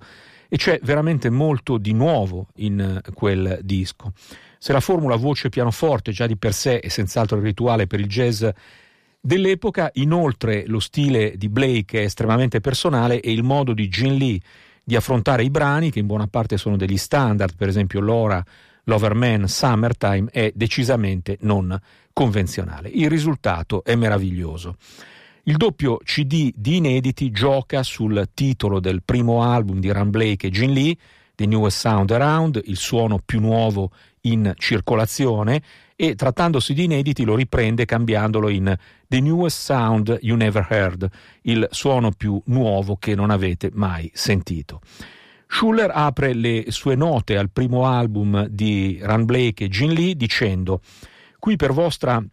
e 0.47 0.57
c'è 0.59 0.79
veramente 0.83 1.31
molto 1.31 1.79
di 1.79 1.95
nuovo 1.95 2.49
in 2.57 3.01
eh, 3.03 3.13
quel 3.13 3.61
disco. 3.63 4.13
Se 4.63 4.75
la 4.75 4.81
formula 4.81 5.17
voce 5.17 5.49
pianoforte 5.49 6.13
già 6.13 6.27
di 6.27 6.37
per 6.37 6.53
sé 6.53 6.81
è 6.81 6.89
senz'altro 6.89 7.39
il 7.39 7.43
rituale 7.45 7.87
per 7.87 7.99
il 7.99 8.07
jazz 8.07 8.47
dell'epoca, 9.19 9.89
inoltre 9.95 10.65
lo 10.67 10.81
stile 10.81 11.39
di 11.39 11.49
Blake 11.49 11.99
è 11.99 12.05
estremamente 12.05 12.61
personale 12.61 13.21
e 13.21 13.33
il 13.33 13.43
modo 13.43 13.73
di 13.73 13.89
Gin 13.89 14.17
Lee 14.17 14.39
di 14.85 14.97
affrontare 14.97 15.45
i 15.45 15.51
brani, 15.51 15.91
che 15.91 16.01
in 16.01 16.07
buona 16.07 16.27
parte 16.27 16.59
sono 16.59 16.77
degli 16.77 16.99
standard, 16.99 17.57
per 17.57 17.69
esempio 17.69 18.03
Laura, 18.03 18.45
Loverman, 18.85 19.49
Summertime, 19.49 20.29
è 20.31 20.53
decisamente 20.55 21.39
non 21.41 21.75
convenzionale. 22.13 22.91
Il 22.91 23.09
risultato 23.09 23.83
è 23.83 23.95
meraviglioso. 23.95 24.77
Il 25.45 25.57
doppio 25.57 25.97
CD 26.05 26.53
di 26.55 26.77
inediti 26.77 27.31
gioca 27.31 27.83
sul 27.83 28.29
titolo 28.35 28.79
del 28.79 29.01
primo 29.03 29.43
album 29.43 29.81
di 29.81 29.91
Ram 29.91 30.11
Blake 30.11 30.49
e 30.49 30.51
Gin 30.51 30.75
Lee, 30.75 30.95
The 31.35 31.47
Newest 31.47 31.79
Sound 31.79 32.11
Around, 32.11 32.61
il 32.67 32.77
suono 32.77 33.19
più 33.25 33.41
nuovo 33.41 33.91
in 34.23 34.53
circolazione, 34.57 35.63
e 35.97 36.15
trattandosi 36.15 36.73
di 36.73 36.85
inediti 36.85 37.25
lo 37.25 37.35
riprende 37.35 37.85
cambiandolo 37.85 38.49
in 38.49 38.75
The 39.07 39.21
Newest 39.21 39.61
Sound 39.61 40.19
You 40.23 40.37
Never 40.37 40.67
Heard, 40.71 41.07
il 41.43 41.69
suono 41.71 42.11
più 42.11 42.41
nuovo 42.47 42.97
che 42.97 43.15
non 43.15 43.29
avete 43.29 43.71
mai 43.75 44.11
sentito. 44.15 44.81
Schuller 45.47 45.91
apre 45.93 46.33
le 46.33 46.67
sue 46.69 46.95
note 46.95 47.37
al 47.37 47.51
primo 47.51 47.85
album 47.85 48.47
di 48.47 48.99
Ran 49.03 49.25
Blake 49.27 49.65
e 49.65 49.69
Gin 49.69 49.93
Lee 49.93 50.15
dicendo 50.15 50.81
Qui 51.39 51.57
per 51.57 51.73
vostra 51.73 52.25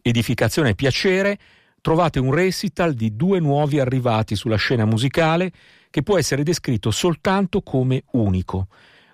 edificazione 0.00 0.70
e 0.70 0.74
piacere 0.74 1.38
trovate 1.80 2.20
un 2.20 2.32
recital 2.32 2.92
di 2.92 3.16
due 3.16 3.40
nuovi 3.40 3.80
arrivati 3.80 4.36
sulla 4.36 4.56
scena 4.56 4.84
musicale 4.84 5.50
che 5.90 6.02
può 6.02 6.18
essere 6.18 6.42
descritto 6.42 6.90
soltanto 6.90 7.62
come 7.62 8.04
unico. 8.12 8.68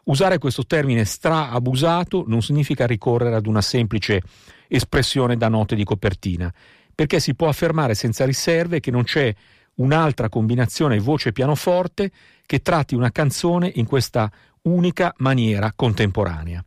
Usare 0.09 0.39
questo 0.39 0.65
termine 0.65 1.05
stra-abusato 1.05 2.25
non 2.27 2.41
significa 2.41 2.87
ricorrere 2.87 3.37
ad 3.37 3.47
una 3.47 3.61
semplice 3.61 4.23
espressione 4.67 5.37
da 5.37 5.49
note 5.49 5.75
di 5.75 5.85
copertina, 5.85 6.53
perché 6.95 7.21
si 7.21 7.35
può 7.35 7.49
affermare 7.49 7.95
senza 7.95 8.25
riserve 8.25 8.81
che 8.81 8.91
non 8.91 9.03
c'è 9.03 9.35
un'altra 9.75 10.31
combinazione 10.31 10.99
voce-pianoforte 10.99 12.11
che 12.47 12.63
tratti 12.63 12.95
una 12.95 13.11
canzone 13.11 13.71
in 13.75 13.85
questa 13.85 14.33
unica 14.63 15.13
maniera 15.19 15.73
contemporanea. 15.77 16.65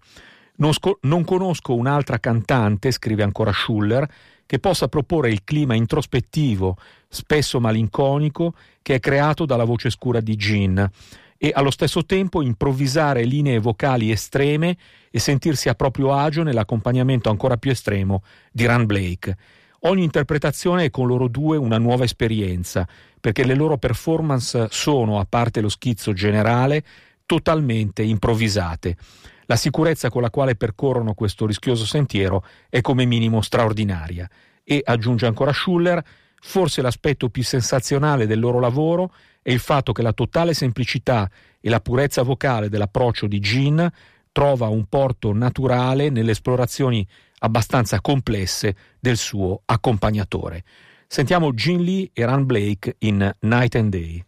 Non, 0.58 0.74
sco- 0.74 1.00
non 1.02 1.24
conosco 1.24 1.74
un'altra 1.74 2.20
cantante, 2.20 2.92
scrive 2.92 3.24
ancora 3.24 3.52
Schuller, 3.52 4.08
che 4.46 4.60
possa 4.60 4.88
proporre 4.88 5.32
il 5.32 5.44
clima 5.44 5.74
introspettivo, 5.74 6.78
spesso 7.08 7.60
malinconico, 7.60 8.54
che 8.84 8.96
è 8.96 9.00
creato 9.00 9.48
dalla 9.48 9.64
voce 9.64 9.90
scura 9.90 10.20
di 10.20 10.36
Jean 10.36 10.88
e 11.44 11.52
allo 11.56 11.72
stesso 11.72 12.06
tempo 12.06 12.44
improvvisare 12.44 13.24
linee 13.24 13.58
vocali 13.58 14.12
estreme 14.12 14.78
e 15.10 15.18
sentirsi 15.18 15.70
a 15.70 15.74
proprio 15.74 16.14
agio 16.14 16.44
nell'accompagnamento 16.44 17.32
ancora 17.32 17.58
più 17.58 17.72
estremo 17.72 18.22
di 18.52 18.64
Ran 18.68 18.86
Blake. 18.86 19.36
Ogni 19.80 20.04
interpretazione 20.04 20.86
è 20.86 20.90
con 20.92 21.08
loro 21.08 21.28
due 21.28 21.58
una 21.58 21.80
nuova 21.80 22.04
esperienza, 22.04 22.88
perché 23.20 23.44
le 23.44 23.56
loro 23.56 23.80
performance 23.80 24.68
sono, 24.70 25.20
a 25.20 25.26
parte 25.28 25.62
lo 25.62 25.70
schizzo 25.70 26.14
generale, 26.14 26.84
totalmente 27.26 28.04
improvvisate. 28.04 28.96
La 29.48 29.56
sicurezza 29.56 30.12
con 30.12 30.22
la 30.22 30.30
quale 30.30 30.56
percorrono 30.56 31.16
questo 31.16 31.48
rischioso 31.48 31.88
sentiero 31.88 32.46
è 32.70 32.82
come 32.82 33.06
minimo 33.06 33.42
straordinaria. 33.42 34.30
E, 34.64 34.80
aggiunge 34.86 35.26
ancora 35.26 35.52
Schuller, 35.52 36.04
forse 36.42 36.82
l'aspetto 36.82 37.30
più 37.30 37.44
sensazionale 37.44 38.26
del 38.28 38.40
loro 38.40 38.60
lavoro 38.60 39.14
è 39.42 39.52
il 39.52 39.60
fatto 39.60 39.92
che 39.92 40.02
la 40.02 40.14
totale 40.14 40.54
semplicità 40.54 41.30
e 41.60 41.70
la 41.70 41.80
purezza 41.80 42.24
vocale 42.24 42.70
dell'approccio 42.70 43.28
di 43.28 43.40
Gene 43.40 43.92
trova 44.32 44.68
un 44.68 44.86
porto 44.86 45.34
naturale 45.34 46.10
nelle 46.10 46.32
esplorazioni 46.32 47.08
abbastanza 47.40 48.02
complesse 48.02 48.76
del 49.00 49.18
suo 49.18 49.62
accompagnatore. 49.66 50.64
Sentiamo 51.08 51.54
Gene 51.54 51.84
Lee 51.84 52.10
e 52.14 52.26
Ran 52.26 52.46
Blake 52.46 52.96
in 53.00 53.36
Night 53.42 53.76
and 53.76 53.92
Day. 53.92 54.24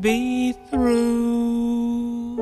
Be 0.00 0.52
through 0.70 2.36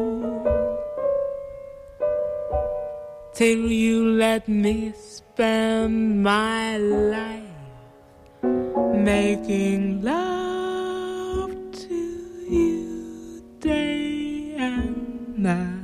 till 3.32 3.70
you 3.70 4.10
let 4.10 4.46
me 4.48 4.92
spend 4.96 6.22
my 6.22 6.76
life 6.76 7.42
making 8.94 10.02
love 10.02 11.50
to 11.72 11.94
you 12.48 13.42
day 13.60 14.54
and 14.58 15.38
night. 15.38 15.75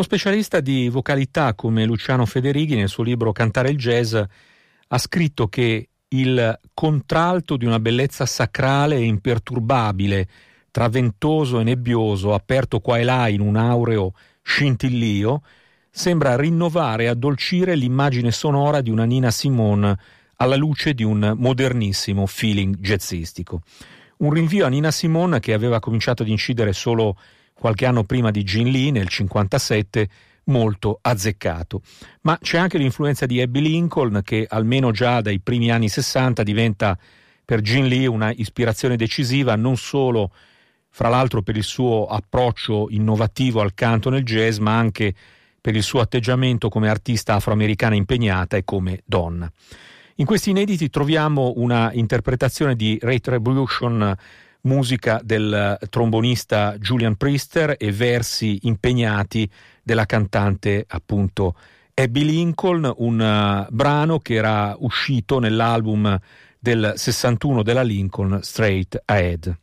Uno 0.00 0.08
specialista 0.08 0.60
di 0.60 0.88
vocalità 0.88 1.52
come 1.52 1.84
Luciano 1.84 2.24
Federighi 2.24 2.74
nel 2.74 2.88
suo 2.88 3.02
libro 3.02 3.32
Cantare 3.32 3.68
il 3.68 3.76
jazz 3.76 4.14
ha 4.14 4.96
scritto 4.98 5.46
che 5.48 5.90
il 6.08 6.58
contralto 6.72 7.58
di 7.58 7.66
una 7.66 7.78
bellezza 7.80 8.24
sacrale 8.24 8.96
e 8.96 9.04
imperturbabile, 9.04 10.26
tra 10.70 10.88
ventoso 10.88 11.60
e 11.60 11.64
nebbioso, 11.64 12.32
aperto 12.32 12.80
qua 12.80 12.96
e 12.96 13.04
là 13.04 13.28
in 13.28 13.42
un 13.42 13.56
aureo 13.56 14.14
scintillio, 14.42 15.42
sembra 15.90 16.34
rinnovare 16.34 17.04
e 17.04 17.08
addolcire 17.08 17.74
l'immagine 17.74 18.30
sonora 18.30 18.80
di 18.80 18.88
una 18.88 19.04
Nina 19.04 19.30
Simone 19.30 19.98
alla 20.36 20.56
luce 20.56 20.94
di 20.94 21.04
un 21.04 21.34
modernissimo 21.36 22.24
feeling 22.24 22.78
jazzistico. 22.78 23.60
Un 24.20 24.32
rinvio 24.32 24.64
a 24.64 24.70
Nina 24.70 24.92
Simone 24.92 25.40
che 25.40 25.52
aveva 25.52 25.78
cominciato 25.78 26.22
ad 26.22 26.28
incidere 26.28 26.72
solo 26.72 27.18
qualche 27.60 27.84
anno 27.84 28.04
prima 28.04 28.30
di 28.30 28.42
Gin 28.42 28.70
Lee 28.70 28.90
nel 28.90 29.06
57 29.06 30.08
molto 30.44 30.98
azzeccato. 31.02 31.82
Ma 32.22 32.38
c'è 32.40 32.56
anche 32.56 32.78
l'influenza 32.78 33.26
di 33.26 33.40
Abby 33.40 33.60
Lincoln 33.60 34.22
che 34.24 34.46
almeno 34.48 34.92
già 34.92 35.20
dai 35.20 35.40
primi 35.40 35.70
anni 35.70 35.90
60 35.90 36.42
diventa 36.42 36.98
per 37.44 37.60
Gin 37.60 37.86
Lee 37.86 38.06
una 38.06 38.32
ispirazione 38.34 38.96
decisiva 38.96 39.56
non 39.56 39.76
solo 39.76 40.32
fra 40.88 41.10
l'altro 41.10 41.42
per 41.42 41.56
il 41.56 41.62
suo 41.62 42.06
approccio 42.06 42.86
innovativo 42.88 43.60
al 43.60 43.74
canto 43.74 44.08
nel 44.08 44.24
jazz, 44.24 44.56
ma 44.56 44.78
anche 44.78 45.14
per 45.60 45.76
il 45.76 45.82
suo 45.82 46.00
atteggiamento 46.00 46.70
come 46.70 46.88
artista 46.88 47.34
afroamericana 47.34 47.94
impegnata 47.94 48.56
e 48.56 48.64
come 48.64 49.02
donna. 49.04 49.52
In 50.16 50.24
questi 50.24 50.50
inediti 50.50 50.88
troviamo 50.88 51.52
una 51.56 51.92
interpretazione 51.92 52.74
di 52.74 52.98
Retribution 53.00 54.16
musica 54.62 55.20
del 55.22 55.78
trombonista 55.88 56.76
Julian 56.78 57.16
Priester 57.16 57.76
e 57.78 57.92
versi 57.92 58.60
impegnati 58.62 59.48
della 59.82 60.06
cantante 60.06 60.84
appunto 60.88 61.54
Abby 61.94 62.24
Lincoln, 62.24 62.90
un 62.96 63.20
uh, 63.20 63.72
brano 63.72 64.18
che 64.20 64.34
era 64.34 64.74
uscito 64.78 65.38
nell'album 65.38 66.18
del 66.58 66.94
61 66.96 67.62
della 67.62 67.82
Lincoln 67.82 68.40
Straight 68.42 69.02
Ahead. 69.04 69.58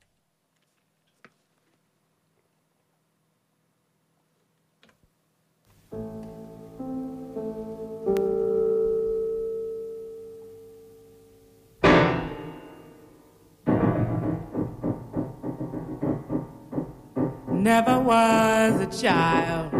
Never 17.67 17.99
was 17.99 18.79
a 18.79 18.87
child 19.01 19.73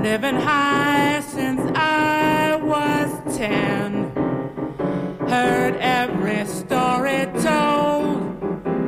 living 0.00 0.36
high 0.36 1.20
since 1.26 1.60
I 1.74 2.54
was 2.62 3.36
ten. 3.36 4.12
Heard 5.28 5.74
every 5.80 6.46
story 6.46 7.26
told, 7.42 8.38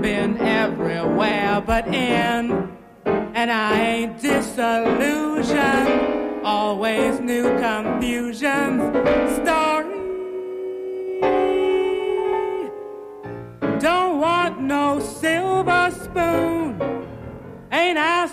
been 0.00 0.38
everywhere 0.38 1.60
but 1.66 1.88
in. 1.88 2.70
And 3.04 3.50
I 3.50 3.80
ain't 3.80 4.22
disillusioned, 4.22 6.44
always 6.44 7.18
new 7.18 7.58
confusions. 7.58 8.80
Story. 9.34 9.96
Don't 13.80 14.20
want 14.20 14.60
no 14.60 15.00
silver 15.00 15.90
spoon 15.90 16.59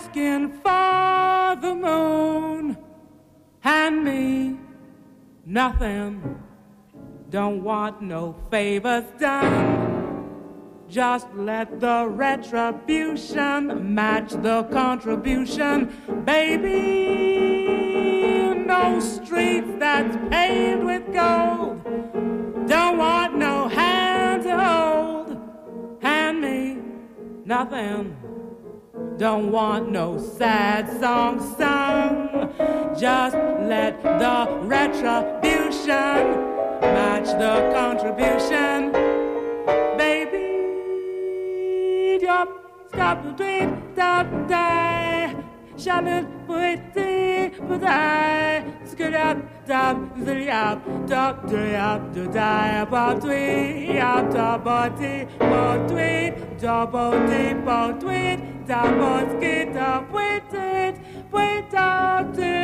asking 0.08 0.50
for 0.64 1.58
the 1.62 1.76
moon. 1.76 2.78
Hand 3.60 4.04
me 4.04 4.58
nothing, 5.46 6.42
don't 7.30 7.64
want 7.64 8.02
no 8.02 8.36
favors 8.50 9.06
done. 9.20 9.76
Just 10.88 11.28
let 11.36 11.82
the 11.82 12.08
retribution 12.08 13.94
match 13.94 14.32
the 14.32 14.64
contribution, 14.72 15.92
baby. 16.26 17.44
No 18.66 19.00
streets 19.02 19.68
that's 19.78 20.16
paved 20.30 20.84
with 20.84 21.06
gold. 21.14 21.84
Don't 22.68 22.98
want 22.98 23.38
no 23.38 23.68
hand 23.68 24.44
to 24.44 24.58
hold. 24.58 25.38
Hand 26.02 26.42
me 26.42 26.78
nothing 27.46 28.16
don't 29.18 29.52
want 29.52 29.92
no 29.92 30.18
sad 30.18 30.88
song 31.00 31.40
sung. 31.58 32.54
Just 32.98 33.36
let 33.36 34.02
the 34.04 34.48
retribution 34.64 36.22
match 36.82 37.28
the 37.44 37.72
contribution. 37.74 38.92
Baby, 39.98 40.48
stop, 42.20 42.50
stop 42.90 43.38
dream, 43.38 43.82
stop, 43.94 44.28
die. 44.48 45.17
Şamureti 45.78 47.52
buday 47.70 48.64
Skırap 48.86 49.38
tam 49.68 50.10
zılyap 50.26 50.80
Top 51.10 51.52
duyap 51.52 52.02
duday 52.16 52.92
Botwi 52.92 53.96
yap 53.98 54.32
Toboti 54.32 55.28
botwi 55.40 56.34
Toboti 56.62 57.56
botwi 57.66 58.40
Tabotski 58.68 59.74
tabwetet 59.74 60.96
Bwetapti 61.32 62.58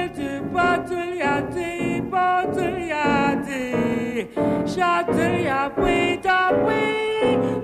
Botulyati 0.54 2.04
Botulyati 2.12 3.64
Şatılyap 4.76 5.78
Bwetapwi 5.78 6.84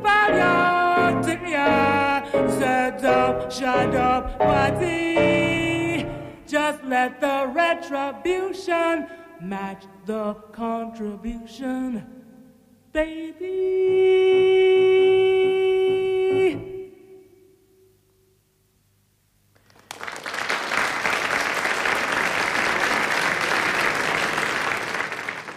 Balyotulyati 0.04 2.19
yati, 2.48 3.50
shut 3.52 3.96
up, 3.96 4.38
body. 4.38 6.06
Just 6.48 6.84
let 6.84 7.20
the 7.20 7.52
retribution 7.54 9.08
match 9.42 9.86
the 10.06 10.36
contribution, 10.52 12.06
baby. 12.92 14.50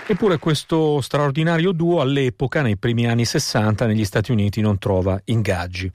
Eppure 0.05 0.39
questo 0.39 1.01
straordinario 1.01 1.73
duo 1.73 2.03
all'epoca, 2.03 2.61
nei 2.61 2.77
primi 2.77 3.07
anni 3.07 3.25
60, 3.25 3.87
negli 3.87 4.05
Stati 4.05 4.31
Uniti 4.31 4.61
non 4.61 4.77
trova 4.79 5.19
ingaggi. 5.25 5.91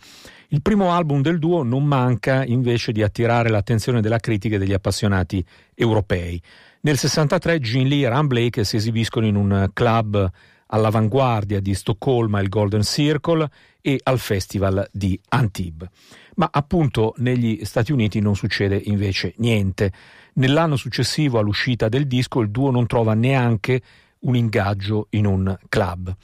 Il 0.49 0.61
primo 0.61 0.93
album 0.93 1.21
del 1.21 1.39
duo 1.39 1.61
non 1.63 1.83
manca 1.83 2.45
invece 2.45 2.93
di 2.93 3.03
attirare 3.03 3.49
l'attenzione 3.49 3.99
della 3.99 4.19
critica 4.19 4.55
e 4.55 4.59
degli 4.59 4.71
appassionati 4.71 5.43
europei. 5.75 6.41
Nel 6.81 6.97
63 6.97 7.59
Gene 7.59 7.89
Lee 7.89 8.05
e 8.05 8.09
Ram 8.09 8.27
Blake 8.27 8.63
si 8.63 8.77
esibiscono 8.77 9.25
in 9.25 9.35
un 9.35 9.69
club 9.73 10.29
all'avanguardia 10.67 11.59
di 11.59 11.73
Stoccolma, 11.73 12.39
il 12.39 12.47
Golden 12.47 12.83
Circle, 12.83 13.49
e 13.81 13.99
al 14.03 14.19
Festival 14.19 14.87
di 14.93 15.19
Antibes. 15.29 15.89
Ma 16.35 16.47
appunto 16.49 17.13
negli 17.17 17.65
Stati 17.65 17.91
Uniti 17.91 18.21
non 18.21 18.35
succede 18.35 18.81
invece 18.85 19.33
niente. 19.37 19.91
Nell'anno 20.35 20.77
successivo 20.77 21.39
all'uscita 21.39 21.89
del 21.89 22.07
disco 22.07 22.39
il 22.39 22.51
duo 22.51 22.71
non 22.71 22.87
trova 22.87 23.13
neanche 23.15 23.81
un 24.19 24.37
ingaggio 24.37 25.07
in 25.09 25.25
un 25.25 25.57
club. 25.67 26.15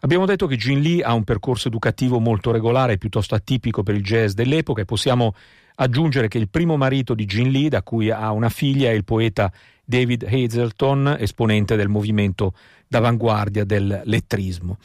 Abbiamo 0.00 0.26
detto 0.26 0.46
che 0.46 0.56
Gin 0.56 0.80
Lee 0.80 1.02
ha 1.02 1.12
un 1.12 1.24
percorso 1.24 1.66
educativo 1.66 2.20
molto 2.20 2.52
regolare, 2.52 2.98
piuttosto 2.98 3.34
atipico 3.34 3.82
per 3.82 3.96
il 3.96 4.02
jazz 4.02 4.32
dell'epoca 4.32 4.82
e 4.82 4.84
possiamo 4.84 5.34
aggiungere 5.74 6.28
che 6.28 6.38
il 6.38 6.48
primo 6.48 6.76
marito 6.76 7.14
di 7.14 7.24
Gin 7.24 7.50
Lee, 7.50 7.68
da 7.68 7.82
cui 7.82 8.10
ha 8.10 8.30
una 8.30 8.48
figlia, 8.48 8.90
è 8.90 8.92
il 8.92 9.04
poeta 9.04 9.50
David 9.84 10.24
Hazelton, 10.30 11.16
esponente 11.18 11.74
del 11.74 11.88
movimento 11.88 12.52
d'avanguardia 12.86 13.64
del 13.64 14.02
lettrismo. 14.04 14.78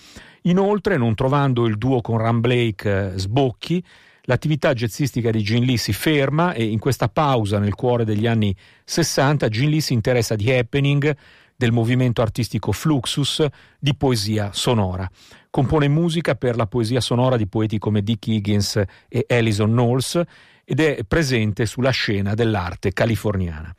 Inoltre, 0.44 0.98
non 0.98 1.14
trovando 1.14 1.66
il 1.66 1.78
duo 1.78 2.02
con 2.02 2.18
Ram 2.18 2.40
Blake 2.40 3.14
eh, 3.14 3.18
sbocchi, 3.20 3.84
l'attività 4.24 4.74
jazzistica 4.74 5.30
di 5.30 5.44
Gin 5.44 5.64
Lee 5.64 5.78
si 5.78 5.94
ferma 5.94 6.54
e 6.54 6.64
in 6.64 6.80
questa 6.80 7.08
pausa 7.08 7.60
nel 7.60 7.76
cuore 7.76 8.04
degli 8.04 8.26
anni 8.26 8.56
60 8.86 9.48
Gin 9.50 9.70
Lee 9.70 9.82
si 9.82 9.94
interessa 9.94 10.36
di 10.36 10.52
happening, 10.52 11.16
del 11.64 11.72
movimento 11.72 12.22
artistico 12.22 12.74
Fluxus, 12.74 13.46
di 13.80 13.96
poesia 13.96 14.50
sonora. 14.52 15.10
Compone 15.50 15.88
musica 15.88 16.36
per 16.36 16.58
la 16.58 16.68
poesia 16.68 17.00
sonora 17.00 17.38
di 17.38 17.48
poeti 17.48 17.78
come 17.80 18.02
Dick 18.02 18.28
Higgins 18.28 18.84
e 19.08 19.26
Alison 19.30 19.70
Knowles 19.72 20.22
ed 20.66 20.82
è 20.82 21.06
presente 21.08 21.66
sulla 21.66 21.92
scena 21.92 22.34
dell'arte 22.34 22.92
californiana. 22.92 23.74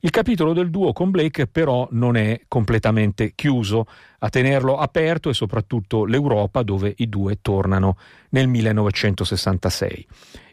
Il 0.00 0.08
capitolo 0.08 0.54
del 0.54 0.70
duo 0.70 0.94
con 0.94 1.10
Blake 1.10 1.46
però 1.46 1.86
non 1.90 2.16
è 2.16 2.40
completamente 2.48 3.32
chiuso, 3.34 3.86
a 4.20 4.30
tenerlo 4.30 4.78
aperto 4.78 5.28
e 5.28 5.34
soprattutto 5.34 6.06
l'Europa 6.06 6.62
dove 6.62 6.94
i 6.96 7.08
due 7.10 7.40
tornano 7.42 7.98
nel 8.30 8.48
1966. 8.48 10.06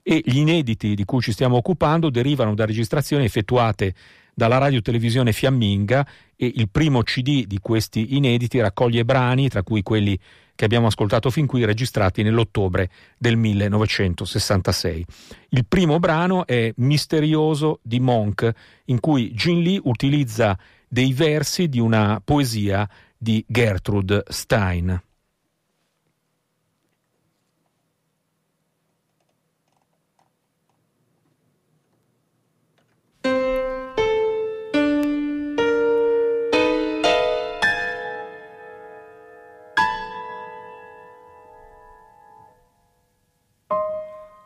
E 0.04 0.22
gli 0.26 0.40
inediti 0.40 0.96
di 0.96 1.06
cui 1.06 1.22
ci 1.22 1.32
stiamo 1.32 1.56
occupando 1.56 2.10
derivano 2.10 2.54
da 2.54 2.66
registrazioni 2.66 3.24
effettuate 3.24 3.94
dalla 4.34 4.58
radio-televisione 4.58 5.32
fiamminga 5.32 6.06
e 6.36 6.52
il 6.56 6.70
primo 6.70 7.02
CD 7.04 7.46
di 7.46 7.60
questi 7.60 8.16
inediti 8.16 8.60
raccoglie 8.60 9.06
brani, 9.06 9.50
tra 9.50 9.64
cui 9.64 9.84
quelli 9.84 10.18
che 10.56 10.66
abbiamo 10.66 10.88
ascoltato 10.88 11.30
fin 11.30 11.46
qui, 11.46 11.66
registrati 11.66 12.22
nell'ottobre 12.22 12.90
del 13.18 13.38
1966. 13.38 15.06
Il 15.50 15.66
primo 15.66 16.00
brano 16.00 16.46
è 16.46 16.72
Misterioso 16.78 17.80
di 17.82 18.00
Monk, 18.00 18.52
in 18.86 19.00
cui 19.00 19.34
Gin 19.34 19.62
Lee 19.62 19.80
utilizza 19.84 20.58
dei 20.88 21.14
versi 21.14 21.70
di 21.70 21.80
una 21.80 22.22
poesia 22.24 22.88
di 23.18 23.44
Gertrude 23.48 24.24
Stein. 24.28 25.02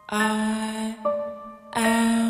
I 0.09 0.95
am 1.73 2.26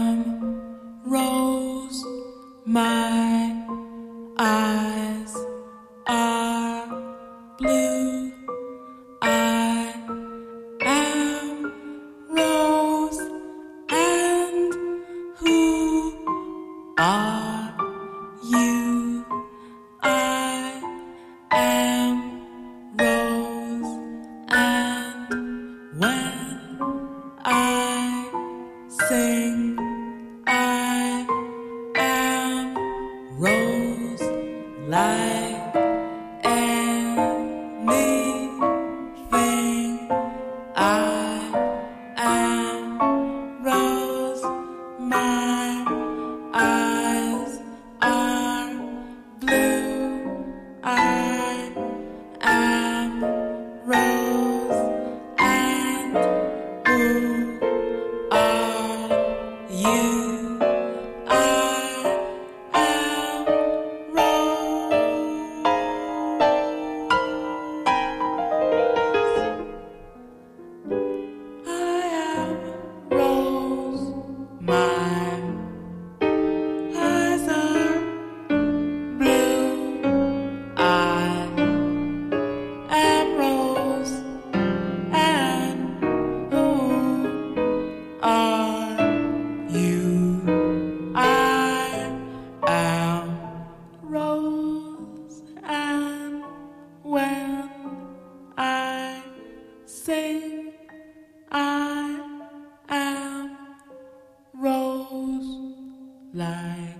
like 106.38 106.94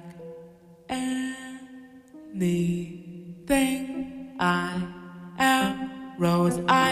anything. 0.90 1.36
I 4.40 4.82
am 5.38 6.14
Rose. 6.18 6.60
I 6.68 6.90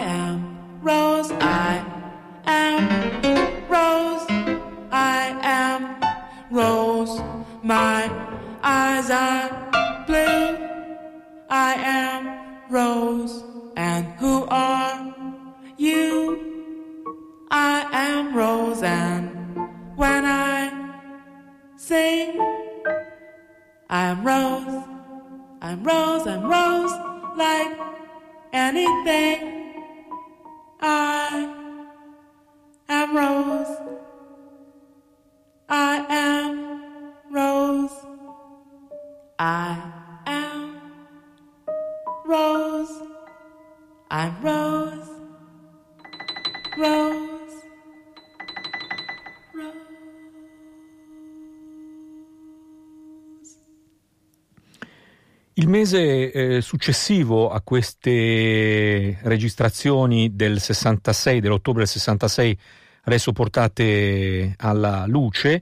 mese 55.96 56.32
eh, 56.32 56.62
successivo 56.62 57.50
a 57.50 57.62
queste 57.62 59.18
registrazioni 59.22 60.36
del 60.36 60.60
66, 60.60 61.40
dell'ottobre 61.40 61.84
del 61.84 61.92
66, 61.92 62.58
adesso 63.04 63.32
portate 63.32 64.56
alla 64.58 65.06
luce, 65.08 65.62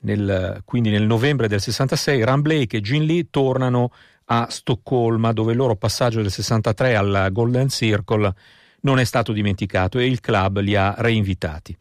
nel, 0.00 0.62
quindi 0.64 0.90
nel 0.90 1.04
novembre 1.04 1.48
del 1.48 1.60
66, 1.60 2.24
Ram 2.24 2.40
Blake 2.40 2.78
e 2.78 2.80
Gin 2.80 3.04
Lee 3.04 3.28
tornano 3.30 3.92
a 4.26 4.46
Stoccolma, 4.48 5.32
dove 5.32 5.52
il 5.52 5.58
loro 5.58 5.76
passaggio 5.76 6.22
del 6.22 6.30
63 6.30 6.96
al 6.96 7.28
Golden 7.30 7.68
Circle 7.68 8.34
non 8.80 8.98
è 8.98 9.04
stato 9.04 9.32
dimenticato 9.32 9.98
e 9.98 10.06
il 10.06 10.20
club 10.20 10.60
li 10.60 10.76
ha 10.76 10.94
reinvitati. 10.96 11.76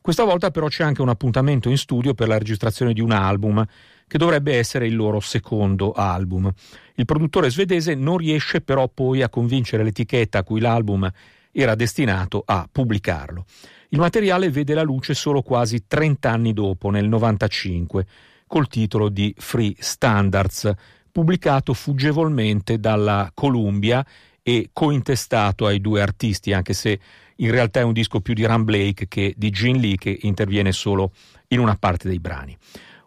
Questa 0.00 0.24
volta 0.24 0.50
però 0.50 0.68
c'è 0.68 0.84
anche 0.84 1.02
un 1.02 1.08
appuntamento 1.08 1.68
in 1.68 1.76
studio 1.76 2.14
per 2.14 2.28
la 2.28 2.38
registrazione 2.38 2.92
di 2.92 3.00
un 3.00 3.10
album 3.10 3.64
che 4.08 4.18
dovrebbe 4.18 4.56
essere 4.56 4.86
il 4.86 4.94
loro 4.94 5.20
secondo 5.20 5.92
album. 5.92 6.52
Il 6.94 7.04
produttore 7.04 7.50
svedese 7.50 7.94
non 7.94 8.18
riesce 8.18 8.60
però 8.60 8.88
poi 8.88 9.22
a 9.22 9.28
convincere 9.28 9.82
l'etichetta 9.82 10.38
a 10.38 10.42
cui 10.44 10.60
l'album 10.60 11.10
era 11.52 11.74
destinato 11.74 12.42
a 12.44 12.68
pubblicarlo. 12.70 13.44
Il 13.90 13.98
materiale 13.98 14.50
vede 14.50 14.74
la 14.74 14.82
luce 14.82 15.14
solo 15.14 15.42
quasi 15.42 15.86
30 15.86 16.30
anni 16.30 16.52
dopo, 16.52 16.90
nel 16.90 17.08
95, 17.08 18.06
col 18.46 18.68
titolo 18.68 19.08
di 19.08 19.34
Free 19.36 19.74
Standards, 19.78 20.72
pubblicato 21.10 21.72
fuggevolmente 21.72 22.78
dalla 22.78 23.30
Columbia 23.32 24.04
e 24.42 24.70
cointestato 24.72 25.66
ai 25.66 25.80
due 25.80 26.00
artisti, 26.00 26.52
anche 26.52 26.72
se 26.72 27.00
in 27.36 27.50
realtà 27.50 27.80
è 27.80 27.84
un 27.84 27.92
disco 27.92 28.20
più 28.20 28.34
di 28.34 28.44
Ram 28.44 28.64
Blake 28.64 29.08
che 29.08 29.34
di 29.36 29.50
Gene 29.50 29.78
Lee 29.78 29.96
che 29.96 30.16
interviene 30.22 30.72
solo 30.72 31.12
in 31.48 31.58
una 31.58 31.76
parte 31.76 32.08
dei 32.08 32.20
brani. 32.20 32.56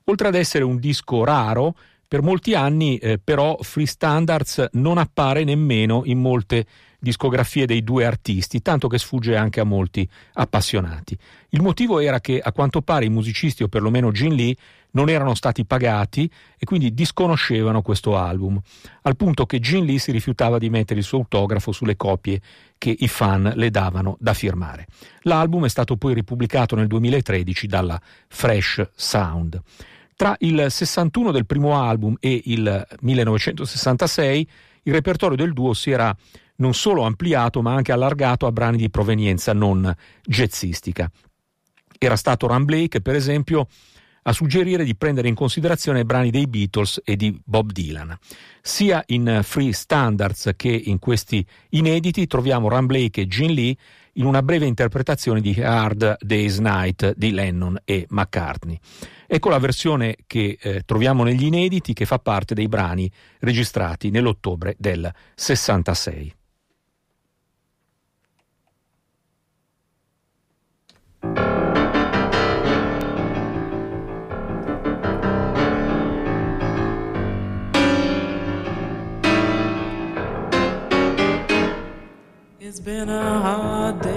Oltre 0.09 0.27
ad 0.27 0.33
essere 0.33 0.63
un 0.63 0.79
disco 0.79 1.23
raro, 1.23 1.75
per 2.07 2.23
molti 2.23 2.55
anni 2.55 2.97
eh, 2.97 3.19
però 3.23 3.55
Free 3.61 3.85
Standards 3.85 4.69
non 4.71 4.97
appare 4.97 5.43
nemmeno 5.43 6.01
in 6.05 6.19
molte 6.19 6.65
discografie 6.97 7.67
dei 7.67 7.83
due 7.83 8.05
artisti, 8.05 8.63
tanto 8.63 8.87
che 8.87 8.97
sfugge 8.97 9.35
anche 9.35 9.59
a 9.59 9.63
molti 9.63 10.09
appassionati. 10.33 11.15
Il 11.49 11.61
motivo 11.61 11.99
era 11.99 12.19
che 12.19 12.39
a 12.39 12.51
quanto 12.51 12.81
pare 12.81 13.05
i 13.05 13.09
musicisti, 13.09 13.61
o 13.61 13.67
perlomeno 13.67 14.11
Gin 14.11 14.33
Lee, 14.33 14.55
non 14.93 15.09
erano 15.09 15.35
stati 15.35 15.63
pagati 15.63 16.27
e 16.57 16.65
quindi 16.65 16.95
disconoscevano 16.95 17.83
questo 17.83 18.17
album, 18.17 18.59
al 19.03 19.15
punto 19.15 19.45
che 19.45 19.59
Gin 19.59 19.85
Lee 19.85 19.99
si 19.99 20.11
rifiutava 20.11 20.57
di 20.57 20.71
mettere 20.71 21.01
il 21.01 21.05
suo 21.05 21.19
autografo 21.19 21.71
sulle 21.71 21.95
copie 21.95 22.41
che 22.79 22.95
i 22.97 23.07
fan 23.07 23.51
le 23.55 23.69
davano 23.69 24.17
da 24.19 24.33
firmare. 24.33 24.87
L'album 25.21 25.65
è 25.65 25.69
stato 25.69 25.97
poi 25.97 26.15
ripubblicato 26.15 26.75
nel 26.75 26.87
2013 26.87 27.67
dalla 27.67 28.01
Fresh 28.27 28.89
Sound. 28.95 29.61
Tra 30.19 30.35
il 30.39 30.65
61 30.67 31.31
del 31.31 31.45
primo 31.45 31.81
album 31.81 32.17
e 32.19 32.41
il 32.47 32.87
1966 32.99 34.49
il 34.83 34.91
repertorio 34.91 35.37
del 35.37 35.53
duo 35.53 35.73
si 35.73 35.91
era 35.91 36.13
non 36.57 36.73
solo 36.73 37.03
ampliato 37.03 37.61
ma 37.61 37.73
anche 37.73 37.93
allargato 37.93 38.45
a 38.45 38.51
brani 38.51 38.75
di 38.75 38.89
provenienza 38.89 39.53
non 39.53 39.95
jazzistica. 40.21 41.09
Era 41.97 42.17
stato 42.17 42.47
Ram 42.47 42.65
Blake, 42.65 42.99
per 42.99 43.15
esempio, 43.15 43.67
a 44.23 44.33
suggerire 44.33 44.83
di 44.83 44.93
prendere 44.97 45.29
in 45.29 45.35
considerazione 45.35 46.03
brani 46.03 46.31
dei 46.31 46.47
Beatles 46.47 46.99
e 47.05 47.15
di 47.15 47.39
Bob 47.45 47.71
Dylan. 47.71 48.13
Sia 48.61 49.01
in 49.05 49.39
Free 49.41 49.71
Standards 49.71 50.51
che 50.57 50.67
in 50.67 50.99
questi 50.99 51.45
inediti 51.69 52.27
troviamo 52.27 52.67
Ram 52.67 52.87
Blake 52.87 53.21
e 53.21 53.27
Gene 53.27 53.53
Lee 53.53 53.75
in 54.15 54.25
una 54.25 54.43
breve 54.43 54.65
interpretazione 54.65 55.39
di 55.39 55.57
Hard 55.61 56.17
Day's 56.19 56.57
Night 56.57 57.13
di 57.15 57.31
Lennon 57.31 57.79
e 57.85 58.05
McCartney. 58.09 58.77
Ecco 59.31 59.49
la 59.49 59.59
versione 59.59 60.15
che 60.25 60.57
eh, 60.59 60.81
troviamo 60.85 61.23
negli 61.23 61.45
inediti 61.45 61.93
che 61.93 62.05
fa 62.05 62.17
parte 62.17 62.55
dei 62.55 62.67
brani 62.67 63.09
registrati 63.41 64.09
nell'ottobre 64.09 64.75
del 64.79 65.07
66. 65.35 66.33
It's 82.59 82.79
been 82.79 83.09
a 83.09 83.41
hard 83.41 84.01
day's 84.01 84.08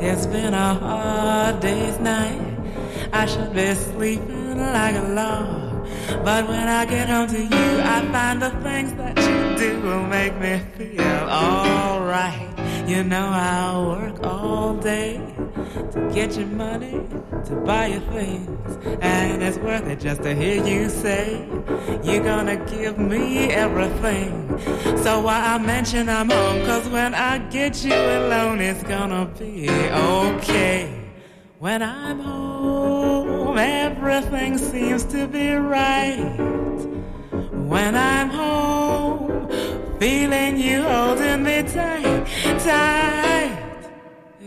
It's 0.00 0.26
been 0.26 0.54
a 0.54 0.74
hard 0.74 1.58
day's 1.58 1.98
night. 1.98 2.40
I 3.12 3.26
should 3.26 3.52
be 3.52 3.74
sleeping 3.74 4.58
like 4.58 4.94
a 4.94 5.08
log. 5.08 5.67
But 6.24 6.48
when 6.48 6.68
I 6.68 6.84
get 6.84 7.08
home 7.08 7.28
to 7.28 7.40
you, 7.40 7.80
I 7.80 8.06
find 8.12 8.42
the 8.42 8.50
things 8.62 8.92
that 8.94 9.16
you 9.18 9.56
do 9.58 9.80
will 9.82 10.06
make 10.06 10.38
me 10.38 10.60
feel 10.76 11.02
alright. 11.28 12.48
You 12.88 13.04
know 13.04 13.28
I'll 13.32 13.86
work 13.90 14.22
all 14.24 14.74
day 14.74 15.20
to 15.92 16.10
get 16.12 16.36
your 16.36 16.46
money, 16.46 17.00
to 17.44 17.54
buy 17.66 17.86
your 17.88 18.00
things. 18.12 18.78
And 19.02 19.42
it's 19.42 19.58
worth 19.58 19.86
it 19.86 20.00
just 20.00 20.22
to 20.22 20.34
hear 20.34 20.64
you 20.64 20.88
say 20.88 21.46
you're 22.02 22.24
gonna 22.24 22.56
give 22.66 22.98
me 22.98 23.50
everything. 23.50 24.58
So 24.98 25.20
why 25.20 25.40
I 25.54 25.58
mention 25.58 26.08
I'm 26.08 26.30
home, 26.30 26.64
cause 26.64 26.88
when 26.88 27.14
I 27.14 27.38
get 27.50 27.84
you 27.84 27.94
alone, 27.94 28.60
it's 28.60 28.82
gonna 28.84 29.26
be 29.38 29.68
okay. 29.70 30.97
When 31.58 31.82
I'm 31.82 32.20
home, 32.20 33.58
everything 33.58 34.58
seems 34.58 35.02
to 35.06 35.26
be 35.26 35.54
right. 35.54 36.36
When 37.52 37.96
I'm 37.96 38.30
home, 38.30 39.48
feeling 39.98 40.56
you 40.56 40.82
holding 40.82 41.42
me 41.42 41.64
tight, 41.64 42.28
tight. 42.60 43.57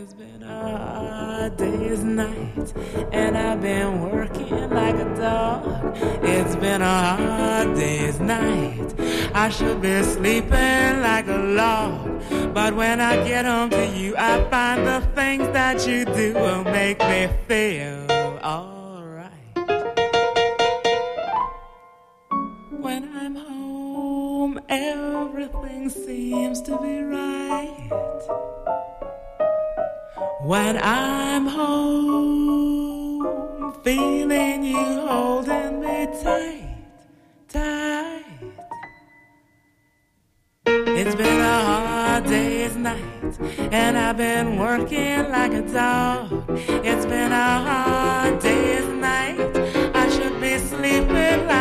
It's 0.01 0.15
been 0.15 0.41
a 0.41 1.53
day's 1.55 2.03
night, 2.03 2.73
and 3.11 3.37
I've 3.37 3.61
been 3.61 4.09
working 4.09 4.71
like 4.71 4.95
a 4.95 5.15
dog. 5.15 5.95
It's 6.23 6.55
been 6.55 6.81
a 6.81 7.15
hard 7.17 7.75
day's 7.75 8.19
night. 8.19 8.95
I 9.35 9.49
should 9.49 9.79
be 9.79 10.01
sleeping 10.01 11.01
like 11.01 11.27
a 11.27 11.37
log. 11.37 12.19
But 12.51 12.75
when 12.75 12.99
I 12.99 13.23
get 13.27 13.45
home 13.45 13.69
to 13.69 13.85
you, 13.95 14.15
I 14.17 14.43
find 14.49 14.87
the 14.87 15.07
things 15.13 15.47
that 15.49 15.85
you 15.85 16.05
do 16.05 16.33
will 16.33 16.63
make 16.63 16.99
me 17.01 17.29
feel 17.47 18.09
alright. 18.43 19.55
When 22.71 23.15
I'm 23.15 23.35
home, 23.35 24.59
everything 24.67 25.89
seems 25.89 26.59
to 26.63 26.75
be 26.79 27.03
right. 27.03 27.91
When 30.41 30.78
I'm 30.78 31.47
home, 31.47 33.24
feeling 33.84 34.63
you 34.63 34.78
holding 35.07 35.80
me 35.82 36.07
tight, 36.22 36.78
tight. 37.47 38.24
It's 40.65 41.15
been 41.15 41.39
a 41.39 41.63
hard 41.63 42.26
day's 42.26 42.76
night, 42.76 43.39
and 43.72 43.97
I've 43.97 44.17
been 44.17 44.57
working 44.57 45.32
like 45.32 45.53
a 45.53 45.63
dog. 45.63 46.45
It's 46.49 47.05
been 47.07 47.32
a 47.32 47.59
hard 47.67 48.39
day's 48.39 48.88
night. 48.88 49.39
I 49.95 50.07
should 50.09 50.39
be 50.39 50.59
sleeping 50.59 51.47
like 51.47 51.61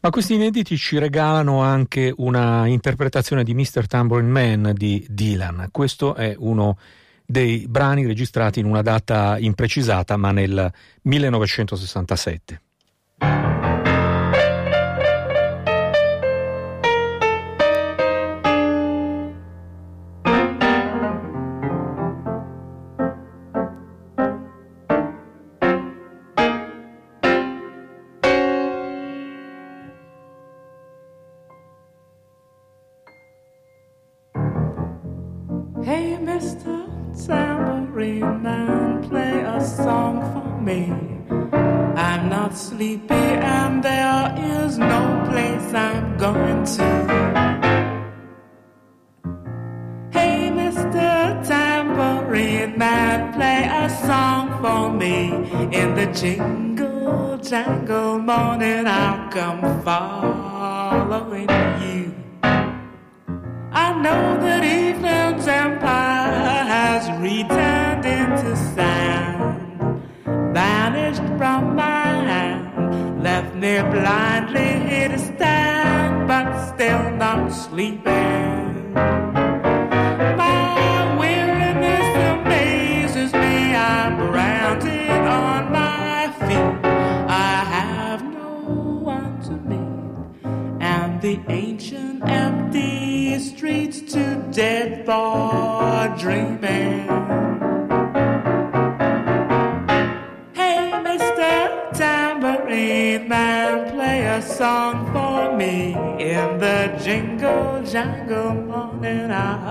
Ma 0.00 0.12
questi 0.12 0.34
inediti 0.34 0.76
ci 0.76 0.98
regalano 0.98 1.62
anche 1.62 2.14
una 2.16 2.66
interpretazione 2.66 3.42
di 3.42 3.54
Mr. 3.54 3.86
Tambourine 3.88 4.30
Man 4.30 4.72
di 4.72 5.04
Dylan. 5.08 5.68
Questo 5.72 6.14
è 6.14 6.34
uno 6.38 6.78
dei 7.24 7.66
brani 7.66 8.06
registrati 8.06 8.60
in 8.60 8.66
una 8.66 8.82
data 8.82 9.36
imprecisata, 9.38 10.16
ma 10.16 10.30
nel 10.30 10.72
1967. 11.02 12.60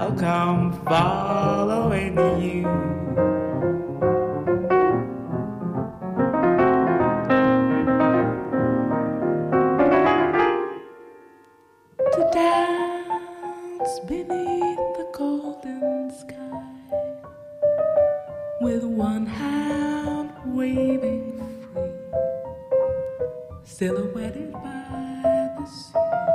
I'll 0.06 0.14
come 0.14 0.72
following 0.84 2.16
you. 2.40 2.62
To 12.14 12.30
dance 12.32 14.00
beneath 14.08 14.78
the 14.96 15.10
golden 15.12 16.12
sky 16.16 16.62
with 18.62 18.84
one 18.84 19.26
hand 19.26 20.30
waving 20.46 21.42
free, 21.74 21.94
silhouetted 23.64 24.54
by 24.54 25.56
the 25.58 25.66
sea, 25.66 26.35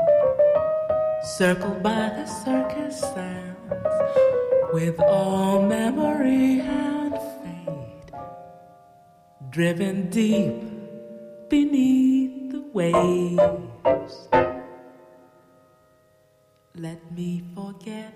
circled 1.40 1.82
by 1.82 2.10
the 2.16 2.26
circus 2.26 3.00
sounds, 3.00 3.72
with 4.74 5.00
all 5.00 5.62
memory 5.62 6.60
and 6.60 7.14
fate, 7.40 8.12
driven 9.48 10.10
deep 10.10 10.52
beneath 11.48 12.52
the 12.52 12.60
waves. 12.74 14.28
Let 16.74 17.10
me 17.10 17.42
forget 17.54 18.12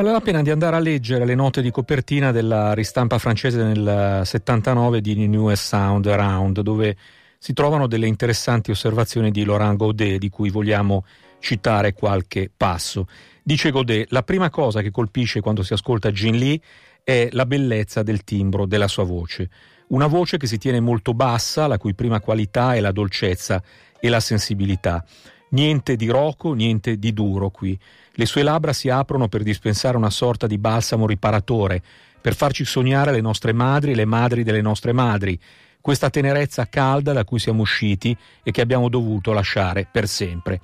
Vale 0.00 0.12
la 0.12 0.22
pena 0.22 0.40
di 0.40 0.48
andare 0.48 0.76
a 0.76 0.78
leggere 0.78 1.26
le 1.26 1.34
note 1.34 1.60
di 1.60 1.70
copertina 1.70 2.32
della 2.32 2.72
ristampa 2.72 3.18
francese 3.18 3.62
nel 3.62 4.22
79 4.24 5.02
di 5.02 5.26
Newest 5.26 5.66
Sound 5.66 6.06
Around, 6.06 6.60
dove 6.62 6.96
si 7.36 7.52
trovano 7.52 7.86
delle 7.86 8.06
interessanti 8.06 8.70
osservazioni 8.70 9.30
di 9.30 9.44
Laurent 9.44 9.76
Godet, 9.76 10.16
di 10.16 10.30
cui 10.30 10.48
vogliamo 10.48 11.04
citare 11.38 11.92
qualche 11.92 12.50
passo. 12.56 13.08
Dice 13.42 13.70
Godet, 13.70 14.10
la 14.10 14.22
prima 14.22 14.48
cosa 14.48 14.80
che 14.80 14.90
colpisce 14.90 15.42
quando 15.42 15.62
si 15.62 15.74
ascolta 15.74 16.10
Gin 16.10 16.38
Lee 16.38 16.58
è 17.04 17.28
la 17.32 17.44
bellezza 17.44 18.02
del 18.02 18.24
timbro 18.24 18.64
della 18.64 18.88
sua 18.88 19.04
voce. 19.04 19.50
Una 19.88 20.06
voce 20.06 20.38
che 20.38 20.46
si 20.46 20.56
tiene 20.56 20.80
molto 20.80 21.12
bassa, 21.12 21.66
la 21.66 21.76
cui 21.76 21.92
prima 21.92 22.20
qualità 22.20 22.72
è 22.74 22.80
la 22.80 22.90
dolcezza 22.90 23.62
e 24.00 24.08
la 24.08 24.20
sensibilità. 24.20 25.04
Niente 25.50 25.96
di 25.96 26.08
roco, 26.08 26.52
niente 26.52 26.98
di 26.98 27.12
duro 27.12 27.50
qui. 27.50 27.78
Le 28.12 28.26
sue 28.26 28.42
labbra 28.42 28.72
si 28.72 28.88
aprono 28.88 29.28
per 29.28 29.42
dispensare 29.42 29.96
una 29.96 30.10
sorta 30.10 30.46
di 30.46 30.58
balsamo 30.58 31.06
riparatore, 31.06 31.82
per 32.20 32.34
farci 32.34 32.64
sognare 32.64 33.10
le 33.12 33.20
nostre 33.20 33.52
madri 33.52 33.92
e 33.92 33.94
le 33.94 34.04
madri 34.04 34.44
delle 34.44 34.60
nostre 34.60 34.92
madri, 34.92 35.38
questa 35.80 36.10
tenerezza 36.10 36.68
calda 36.68 37.12
da 37.12 37.24
cui 37.24 37.38
siamo 37.38 37.62
usciti 37.62 38.16
e 38.42 38.50
che 38.50 38.60
abbiamo 38.60 38.88
dovuto 38.88 39.32
lasciare 39.32 39.88
per 39.90 40.06
sempre. 40.06 40.60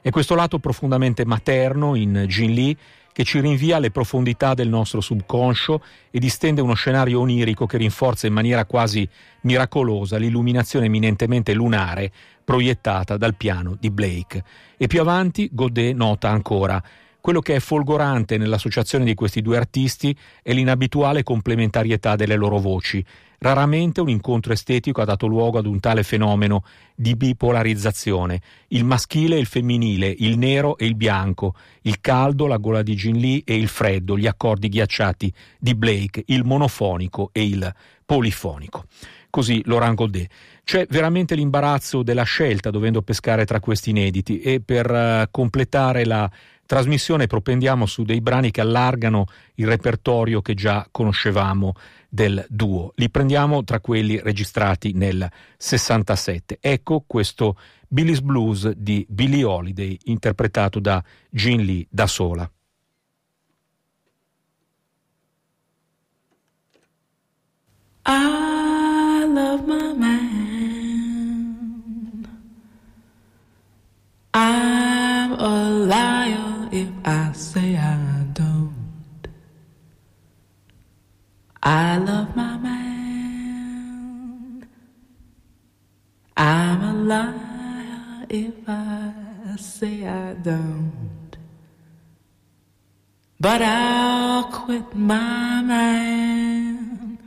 È 0.00 0.10
questo 0.10 0.34
lato 0.34 0.58
profondamente 0.58 1.24
materno 1.24 1.94
in 1.94 2.24
Jin 2.28 2.52
Lee 2.52 2.76
che 3.18 3.24
ci 3.24 3.40
rinvia 3.40 3.78
alle 3.78 3.90
profondità 3.90 4.54
del 4.54 4.68
nostro 4.68 5.00
subconscio 5.00 5.82
e 6.08 6.20
distende 6.20 6.60
uno 6.60 6.74
scenario 6.74 7.18
onirico 7.18 7.66
che 7.66 7.76
rinforza 7.76 8.28
in 8.28 8.32
maniera 8.32 8.64
quasi 8.64 9.08
miracolosa 9.40 10.18
l'illuminazione 10.18 10.86
eminentemente 10.86 11.52
lunare 11.52 12.12
proiettata 12.44 13.16
dal 13.16 13.34
piano 13.34 13.76
di 13.76 13.90
Blake. 13.90 14.44
E 14.76 14.86
più 14.86 15.00
avanti 15.00 15.48
Godet 15.50 15.96
nota 15.96 16.28
ancora 16.28 16.80
quello 17.20 17.40
che 17.40 17.56
è 17.56 17.58
folgorante 17.58 18.38
nell'associazione 18.38 19.04
di 19.04 19.14
questi 19.14 19.42
due 19.42 19.56
artisti 19.56 20.16
è 20.40 20.52
l'inabituale 20.52 21.24
complementarietà 21.24 22.14
delle 22.14 22.36
loro 22.36 22.58
voci. 22.58 23.04
Raramente 23.40 24.00
un 24.00 24.08
incontro 24.08 24.52
estetico 24.52 25.00
ha 25.00 25.04
dato 25.04 25.28
luogo 25.28 25.58
ad 25.58 25.66
un 25.66 25.78
tale 25.78 26.02
fenomeno 26.02 26.64
di 26.96 27.14
bipolarizzazione. 27.14 28.40
Il 28.68 28.84
maschile 28.84 29.36
e 29.36 29.38
il 29.38 29.46
femminile, 29.46 30.12
il 30.18 30.36
nero 30.36 30.76
e 30.76 30.86
il 30.86 30.96
bianco, 30.96 31.54
il 31.82 32.00
caldo, 32.00 32.48
la 32.48 32.56
gola 32.56 32.82
di 32.82 32.94
Jin 32.94 33.18
Lee 33.18 33.42
e 33.44 33.54
il 33.54 33.68
freddo, 33.68 34.18
gli 34.18 34.26
accordi 34.26 34.68
ghiacciati 34.68 35.32
di 35.58 35.74
Blake, 35.76 36.24
il 36.26 36.44
monofonico 36.44 37.30
e 37.32 37.44
il 37.44 37.72
polifonico. 38.04 38.86
Così 39.30 39.62
Laurent 39.66 39.94
Godet. 39.94 40.30
C'è 40.64 40.86
veramente 40.90 41.34
l'imbarazzo 41.34 42.02
della 42.02 42.24
scelta 42.24 42.70
dovendo 42.70 43.02
pescare 43.02 43.44
tra 43.44 43.60
questi 43.60 43.90
inediti 43.90 44.40
e 44.40 44.60
per 44.60 44.90
uh, 44.90 45.28
completare 45.30 46.04
la 46.04 46.28
trasmissione 46.68 47.26
propendiamo 47.26 47.86
su 47.86 48.02
dei 48.02 48.20
brani 48.20 48.50
che 48.50 48.60
allargano 48.60 49.24
il 49.54 49.66
repertorio 49.66 50.42
che 50.42 50.52
già 50.52 50.86
conoscevamo 50.90 51.72
del 52.10 52.44
duo. 52.50 52.92
Li 52.96 53.08
prendiamo 53.08 53.64
tra 53.64 53.80
quelli 53.80 54.20
registrati 54.20 54.92
nel 54.92 55.26
67. 55.56 56.58
Ecco 56.60 57.04
questo 57.06 57.56
Billy's 57.88 58.20
Blues 58.20 58.68
di 58.72 59.06
Billie 59.08 59.44
Holiday 59.44 59.98
interpretato 60.04 60.78
da 60.78 61.02
Gin 61.30 61.64
Lee 61.64 61.86
da 61.88 62.06
sola. 62.06 62.48
But 93.40 93.62
I'll 93.62 94.44
quit 94.50 94.94
my 94.96 95.62
man. 95.62 97.18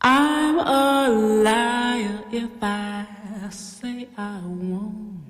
I'm 0.00 0.58
a 0.58 1.08
liar 1.44 2.24
if 2.32 2.50
I 2.60 3.06
say 3.50 4.08
I 4.18 4.40
won't. 4.44 5.22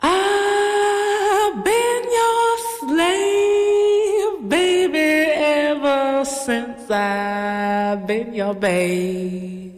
I've 0.00 1.64
been 1.64 2.04
your 2.20 2.58
slave, 2.78 4.48
baby, 4.48 5.32
ever 5.34 6.24
since 6.24 6.88
I've 6.88 8.06
been 8.06 8.32
your 8.32 8.54
babe. 8.54 9.72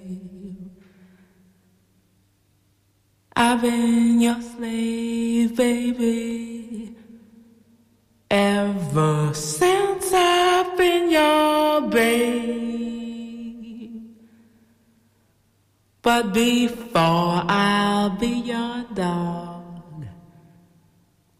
I've 3.34 3.62
been 3.62 4.20
your 4.20 4.40
slave, 4.42 5.11
baby, 5.46 6.96
ever 8.30 9.34
since 9.34 10.12
I've 10.12 10.76
been 10.76 11.10
your 11.10 11.80
babe. 11.88 12.72
But 16.02 16.32
before 16.32 17.44
I'll 17.48 18.10
be 18.10 18.26
your 18.26 18.84
dog. 18.94 19.62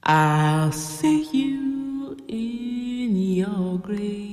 I'll 0.05 0.72
see 0.72 1.24
you 1.32 2.16
in 2.28 3.16
your 3.16 3.78
grave. 3.78 4.32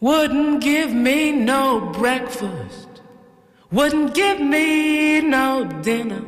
Wouldn't 0.00 0.62
give 0.62 0.92
me 0.92 1.32
no 1.32 1.92
breakfast, 1.92 2.81
wouldn't 3.72 4.14
give 4.14 4.40
me 4.40 5.20
no 5.22 5.64
dinner. 5.82 6.24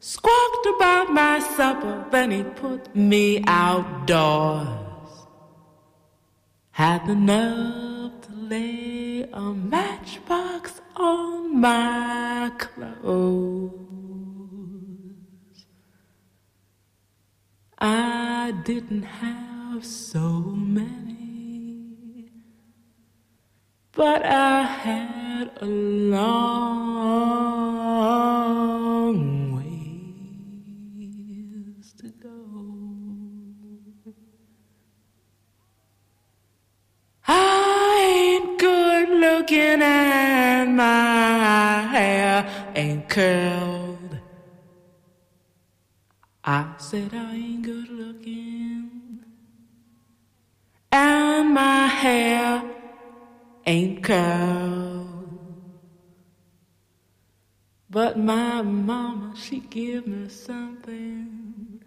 Squawked 0.00 0.66
about 0.76 1.06
my 1.10 1.38
supper, 1.56 2.04
then 2.10 2.30
he 2.30 2.42
put 2.42 2.94
me 2.94 3.42
outdoors. 3.46 4.68
Had 6.72 7.06
the 7.06 7.14
nerve 7.14 8.12
to 8.22 8.32
lay 8.52 9.22
a 9.32 9.40
matchbox 9.74 10.80
on 10.94 11.60
my 11.60 12.52
clothes. 12.58 13.70
I 17.78 18.52
didn't 18.64 19.04
have 19.04 19.84
so 19.84 20.20
many, 20.80 21.23
but 23.96 24.24
I 24.26 24.62
had 24.62 25.50
a 25.60 25.66
long 25.66 26.14
ways 29.54 31.92
to 32.00 32.08
go. 32.20 32.34
I 37.28 38.40
ain't 38.42 38.58
good 38.58 39.08
looking 39.10 39.80
and 39.82 40.76
my 40.76 41.82
hair 41.82 42.44
ain't 42.74 43.08
curled. 43.08 44.18
I 46.44 46.74
said 46.78 47.14
I 47.14 47.34
ain't 47.34 47.62
good 47.62 47.88
looking 47.88 49.20
and 50.90 51.54
my 51.54 51.86
hair 51.86 52.73
ain't 53.66 54.02
curled. 54.02 55.04
But 57.90 58.18
my 58.18 58.62
mama, 58.62 59.34
she 59.36 59.60
give 59.60 60.06
me 60.06 60.28
something. 60.28 61.80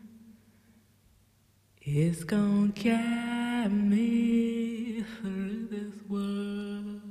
It's 1.81 2.23
gonna 2.23 2.71
carry 2.71 3.69
me 3.69 5.03
through 5.21 5.67
this 5.67 5.93
world. 6.09 7.01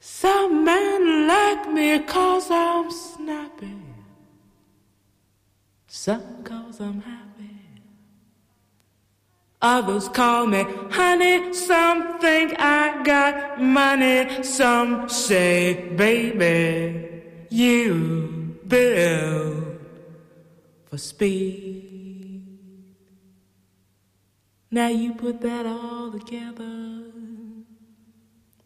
Some 0.00 0.64
men 0.64 1.28
like 1.28 1.68
me 1.72 1.98
cause 2.00 2.50
I'm 2.50 2.90
snappy. 2.90 3.76
Some 5.86 6.42
cause 6.44 6.80
I'm 6.80 7.00
happy. 7.00 7.25
Others 9.66 10.08
call 10.10 10.46
me 10.46 10.64
honey. 10.92 11.52
Some 11.52 12.20
think 12.20 12.54
I 12.56 13.02
got 13.02 13.60
money. 13.60 14.44
Some 14.44 15.08
say, 15.08 15.88
baby, 15.96 17.24
you 17.50 18.60
build 18.68 19.80
for 20.84 20.98
speed. 20.98 22.46
Now 24.70 24.86
you 24.86 25.14
put 25.14 25.40
that 25.40 25.66
all 25.66 26.12
together, 26.12 27.02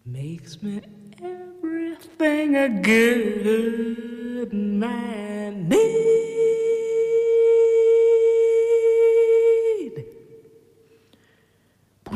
makes 0.05 0.63
me 0.63 0.83
everything 1.23 2.57
a 2.57 2.69
good 2.69 4.53
man 4.53 5.67
needs. 5.67 6.70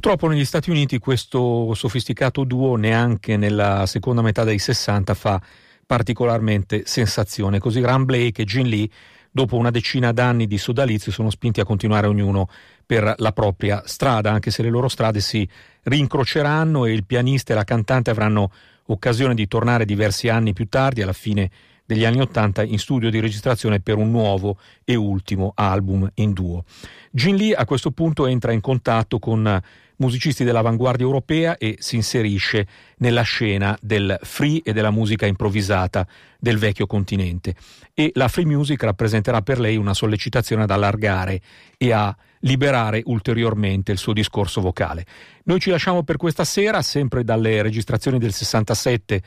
Purtroppo 0.05 0.31
negli 0.31 0.45
Stati 0.45 0.69
Uniti 0.69 0.99
questo 0.99 1.73
sofisticato 1.73 2.45
duo 2.45 2.77
neanche 2.77 3.39
nella 3.39 3.87
seconda 3.87 4.21
metà 4.21 4.45
dei 4.45 4.59
60 4.59 5.15
fa 5.15 5.41
particolarmente 5.87 6.83
sensazione. 6.85 7.59
Così 7.59 7.81
Graham 7.81 8.05
Blake 8.05 8.43
e 8.43 8.45
Gin 8.45 8.69
Lee, 8.69 8.87
dopo 9.31 9.57
una 9.57 9.71
decina 9.71 10.13
d'anni 10.13 10.47
di 10.47 10.59
sodalizio, 10.59 11.11
sono 11.11 11.31
spinti 11.31 11.61
a 11.61 11.65
continuare 11.65 12.07
ognuno 12.07 12.51
per 12.85 13.15
la 13.17 13.33
propria 13.33 13.83
strada, 13.87 14.31
anche 14.31 14.51
se 14.51 14.63
le 14.63 14.69
loro 14.69 14.89
strade 14.89 15.21
si 15.21 15.49
rincroceranno 15.85 16.85
e 16.85 16.93
il 16.93 17.07
pianista 17.07 17.55
e 17.55 17.57
la 17.57 17.65
cantante 17.65 18.11
avranno 18.11 18.53
occasione 18.89 19.35
di 19.35 19.49
tornare 19.49 19.87
diversi 19.87 20.29
anni 20.29 20.53
più 20.53 20.69
tardi, 20.69 21.01
alla 21.01 21.15
fine 21.15 21.51
degli 21.85 22.05
anni 22.05 22.20
Ottanta, 22.20 22.62
in 22.62 22.78
studio 22.78 23.11
di 23.11 23.20
registrazione 23.20 23.80
per 23.80 23.97
un 23.97 24.11
nuovo 24.11 24.59
e 24.85 24.95
ultimo 24.95 25.53
album 25.55 26.11
in 26.14 26.32
duo. 26.32 26.64
Gin 27.11 27.37
Lee 27.37 27.55
a 27.55 27.64
questo 27.64 27.91
punto 27.91 28.26
entra 28.26 28.53
in 28.53 28.61
contatto 28.61 29.18
con 29.18 29.62
musicisti 29.97 30.45
dell'avanguardia 30.45 31.05
europea 31.05 31.57
e 31.57 31.76
si 31.78 31.97
inserisce 31.97 32.66
nella 32.99 33.22
scena 33.22 33.76
del 33.80 34.18
free 34.22 34.61
e 34.64 34.72
della 34.72 34.91
musica 34.91 35.26
improvvisata 35.26 36.07
del 36.39 36.59
vecchio 36.59 36.87
continente. 36.87 37.55
E 37.93 38.11
la 38.14 38.28
free 38.28 38.47
music 38.47 38.82
rappresenterà 38.82 39.43
per 39.43 39.61
lei 39.61 39.76
una 39.76 39.95
sollecitazione 39.95 40.64
ad 40.64 40.70
allargare 40.70 41.41
e 41.76 41.93
a 41.93 42.14
liberare 42.41 43.03
ulteriormente 43.07 43.93
il 43.93 43.99
suo 43.99 44.12
discorso 44.12 44.61
vocale. 44.61 45.07
Noi 45.45 45.61
ci 45.61 45.70
lasciamo 45.70 46.03
per 46.03 46.16
questa 46.16 46.45
sera, 46.45 46.82
sempre 46.82 47.24
dalle 47.24 47.62
registrazioni 47.62 48.18
del 48.18 48.32
67 48.32 49.22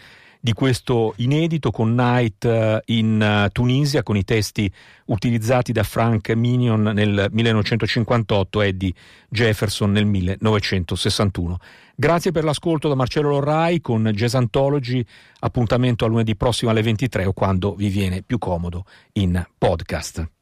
di 0.48 0.54
questo 0.54 1.14
inedito 1.18 1.72
con 1.72 1.93
Night 1.93 2.45
eh, 2.45 2.82
in 2.86 3.22
eh, 3.22 3.50
Tunisia 3.52 4.02
con 4.02 4.16
i 4.16 4.24
testi 4.24 4.72
utilizzati 5.08 5.74
da 5.74 5.84
Frank 5.84 6.30
Minion 6.30 6.84
nel 6.84 7.28
1958 7.30 8.62
e 8.62 8.68
Eddie 8.68 8.93
Jefferson 9.28 9.91
nel 9.91 10.06
1961. 10.06 11.58
Grazie 11.98 12.32
per 12.32 12.45
l'ascolto 12.45 12.88
da 12.88 12.95
Marcello 12.95 13.28
Lorrai 13.28 13.82
con 13.82 14.10
Jazz 14.14 14.36
Anthology, 14.36 15.04
appuntamento 15.39 16.06
a 16.06 16.08
lunedì 16.08 16.38
prossimo 16.38 16.72
alle 16.72 16.82
23 16.82 17.26
o 17.26 17.34
quando 17.34 17.76
vi 17.76 17.89
viene 17.89 18.22
più 18.22 18.38
comodo 18.38 18.86
in 19.14 19.45
podcast. 19.58 20.37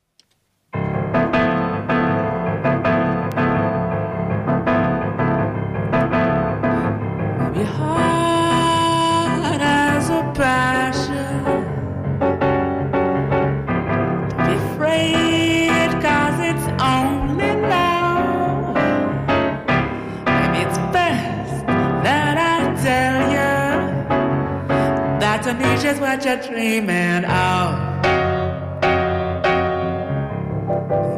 Just 25.86 26.02
what 26.02 26.26
you're 26.26 26.38
dreaming 26.38 27.26
of. 27.26 27.76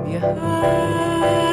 Leave 0.03 0.22
your 0.22 1.46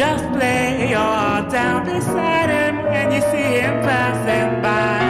Just 0.00 0.24
lay 0.30 0.88
your 0.88 0.98
heart 0.98 1.50
down 1.50 1.84
beside 1.84 2.48
him 2.48 2.82
when 2.86 3.12
you 3.12 3.20
see 3.20 3.60
him 3.60 3.82
passing 3.82 4.62
by. 4.62 5.09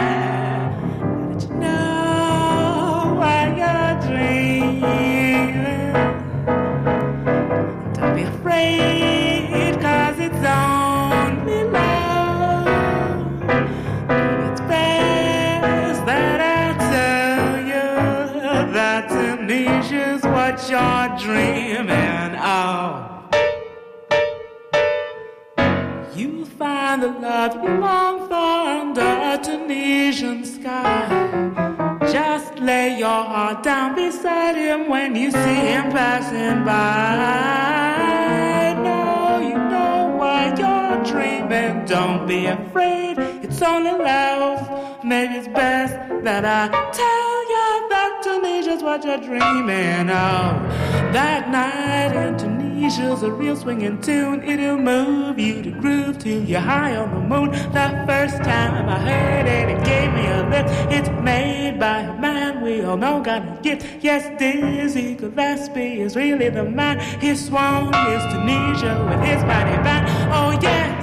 That 46.41 46.73
I 46.73 46.91
tell 46.91 47.49
you 47.53 47.89
that 47.89 48.21
Tunisia's 48.23 48.81
what 48.81 49.03
you're 49.03 49.17
dreaming 49.17 50.09
of. 50.09 51.13
That 51.13 51.49
night 51.49 52.15
in 52.15 52.37
Tunisia's 52.37 53.21
a 53.21 53.31
real 53.31 53.55
swinging 53.55 54.01
tune. 54.01 54.41
It'll 54.43 54.77
move 54.77 55.37
you 55.37 55.61
to 55.61 55.71
groove 55.71 56.17
till 56.17 56.43
you're 56.43 56.59
high 56.59 56.95
on 56.95 57.13
the 57.13 57.19
moon. 57.19 57.51
The 57.51 58.03
first 58.07 58.37
time 58.37 58.89
I 58.89 58.97
heard 58.99 59.45
it, 59.45 59.69
it 59.69 59.85
gave 59.85 60.13
me 60.13 60.25
a 60.27 60.47
lift. 60.49 60.69
It's 60.91 61.09
made 61.21 61.79
by 61.79 61.99
a 61.99 62.19
man 62.19 62.61
we 62.61 62.81
all 62.81 62.97
know 62.97 63.21
got 63.21 63.43
a 63.43 63.61
gift. 63.61 64.03
Yes, 64.03 64.27
Dizzy 64.39 65.15
Gillespie 65.15 66.01
is 66.01 66.15
really 66.15 66.49
the 66.49 66.63
man. 66.63 66.99
His 67.19 67.45
swan 67.45 67.93
is 67.93 68.23
Tunisia 68.33 69.05
with 69.09 69.21
his 69.27 69.43
mighty 69.43 69.77
band. 69.83 70.07
Oh 70.33 70.57
yes. 70.61 70.97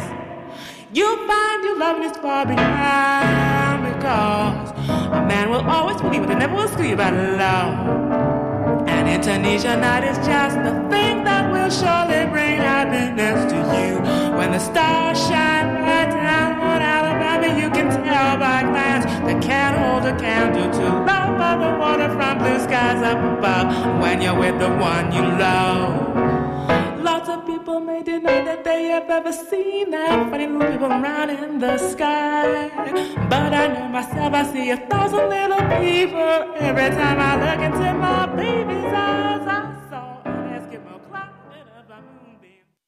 You'll 0.92 1.16
find 1.28 1.62
your 1.62 1.78
love 1.78 2.02
is 2.02 2.16
far 2.16 2.46
behind 2.46 3.67
because 3.98 4.70
a 5.10 5.26
man 5.26 5.50
will 5.50 5.66
always 5.68 6.00
believe 6.00 6.22
it 6.22 6.30
and 6.30 6.38
never 6.38 6.54
will 6.54 6.68
screw 6.68 6.86
you 6.86 6.94
about 6.94 7.14
love. 7.14 8.86
And 8.88 9.08
in 9.08 9.20
Tunisia 9.20 9.76
night 9.76 10.04
is 10.04 10.16
just 10.18 10.56
the 10.56 10.74
thing 10.88 11.24
that 11.24 11.50
will 11.50 11.70
surely 11.70 12.30
bring 12.30 12.58
happiness 12.58 13.50
to 13.50 13.58
you. 13.76 13.98
When 14.38 14.52
the 14.52 14.60
stars 14.60 15.18
shine 15.18 15.82
right 15.82 16.10
down 16.10 16.52
on 16.60 16.80
Alabama, 16.80 17.48
you 17.60 17.68
can 17.70 17.90
tell 17.90 18.38
by 18.38 18.62
glance 18.62 19.04
they 19.26 19.38
can't 19.46 19.76
hold 19.82 20.04
a 20.04 20.16
candle 20.18 20.70
to 20.78 20.86
love 21.10 21.40
of 21.50 21.56
the 21.60 21.78
water 21.78 22.08
from 22.14 22.38
blue 22.38 22.60
skies 22.60 23.02
up 23.02 23.18
above. 23.18 24.00
When 24.00 24.22
you're 24.22 24.38
with 24.38 24.58
the 24.60 24.70
one 24.70 25.12
you 25.12 25.22
love. 25.22 26.37
Lots 27.28 27.42
of 27.42 27.46
people 27.46 27.78
may 27.80 28.02
deny 28.02 28.42
that 28.42 28.64
they 28.64 28.84
have 28.84 29.10
ever 29.10 29.32
seen 29.32 29.90
that 29.90 30.30
funny 30.30 30.46
little 30.46 30.72
people 30.72 30.90
around 30.90 31.28
in 31.28 31.58
the 31.58 31.76
sky. 31.76 32.70
But 33.28 33.52
I 33.52 33.66
know 33.66 33.88
myself, 33.88 34.32
I 34.32 34.50
see 34.50 34.70
a 34.70 34.78
thousand 34.78 35.28
little 35.28 35.60
people 35.78 36.54
every 36.56 36.88
time 36.96 37.18
I 37.20 37.32
look 37.44 37.60
into 37.60 37.92
my 37.92 38.24
baby's 38.34 38.94
eyes. 38.94 39.77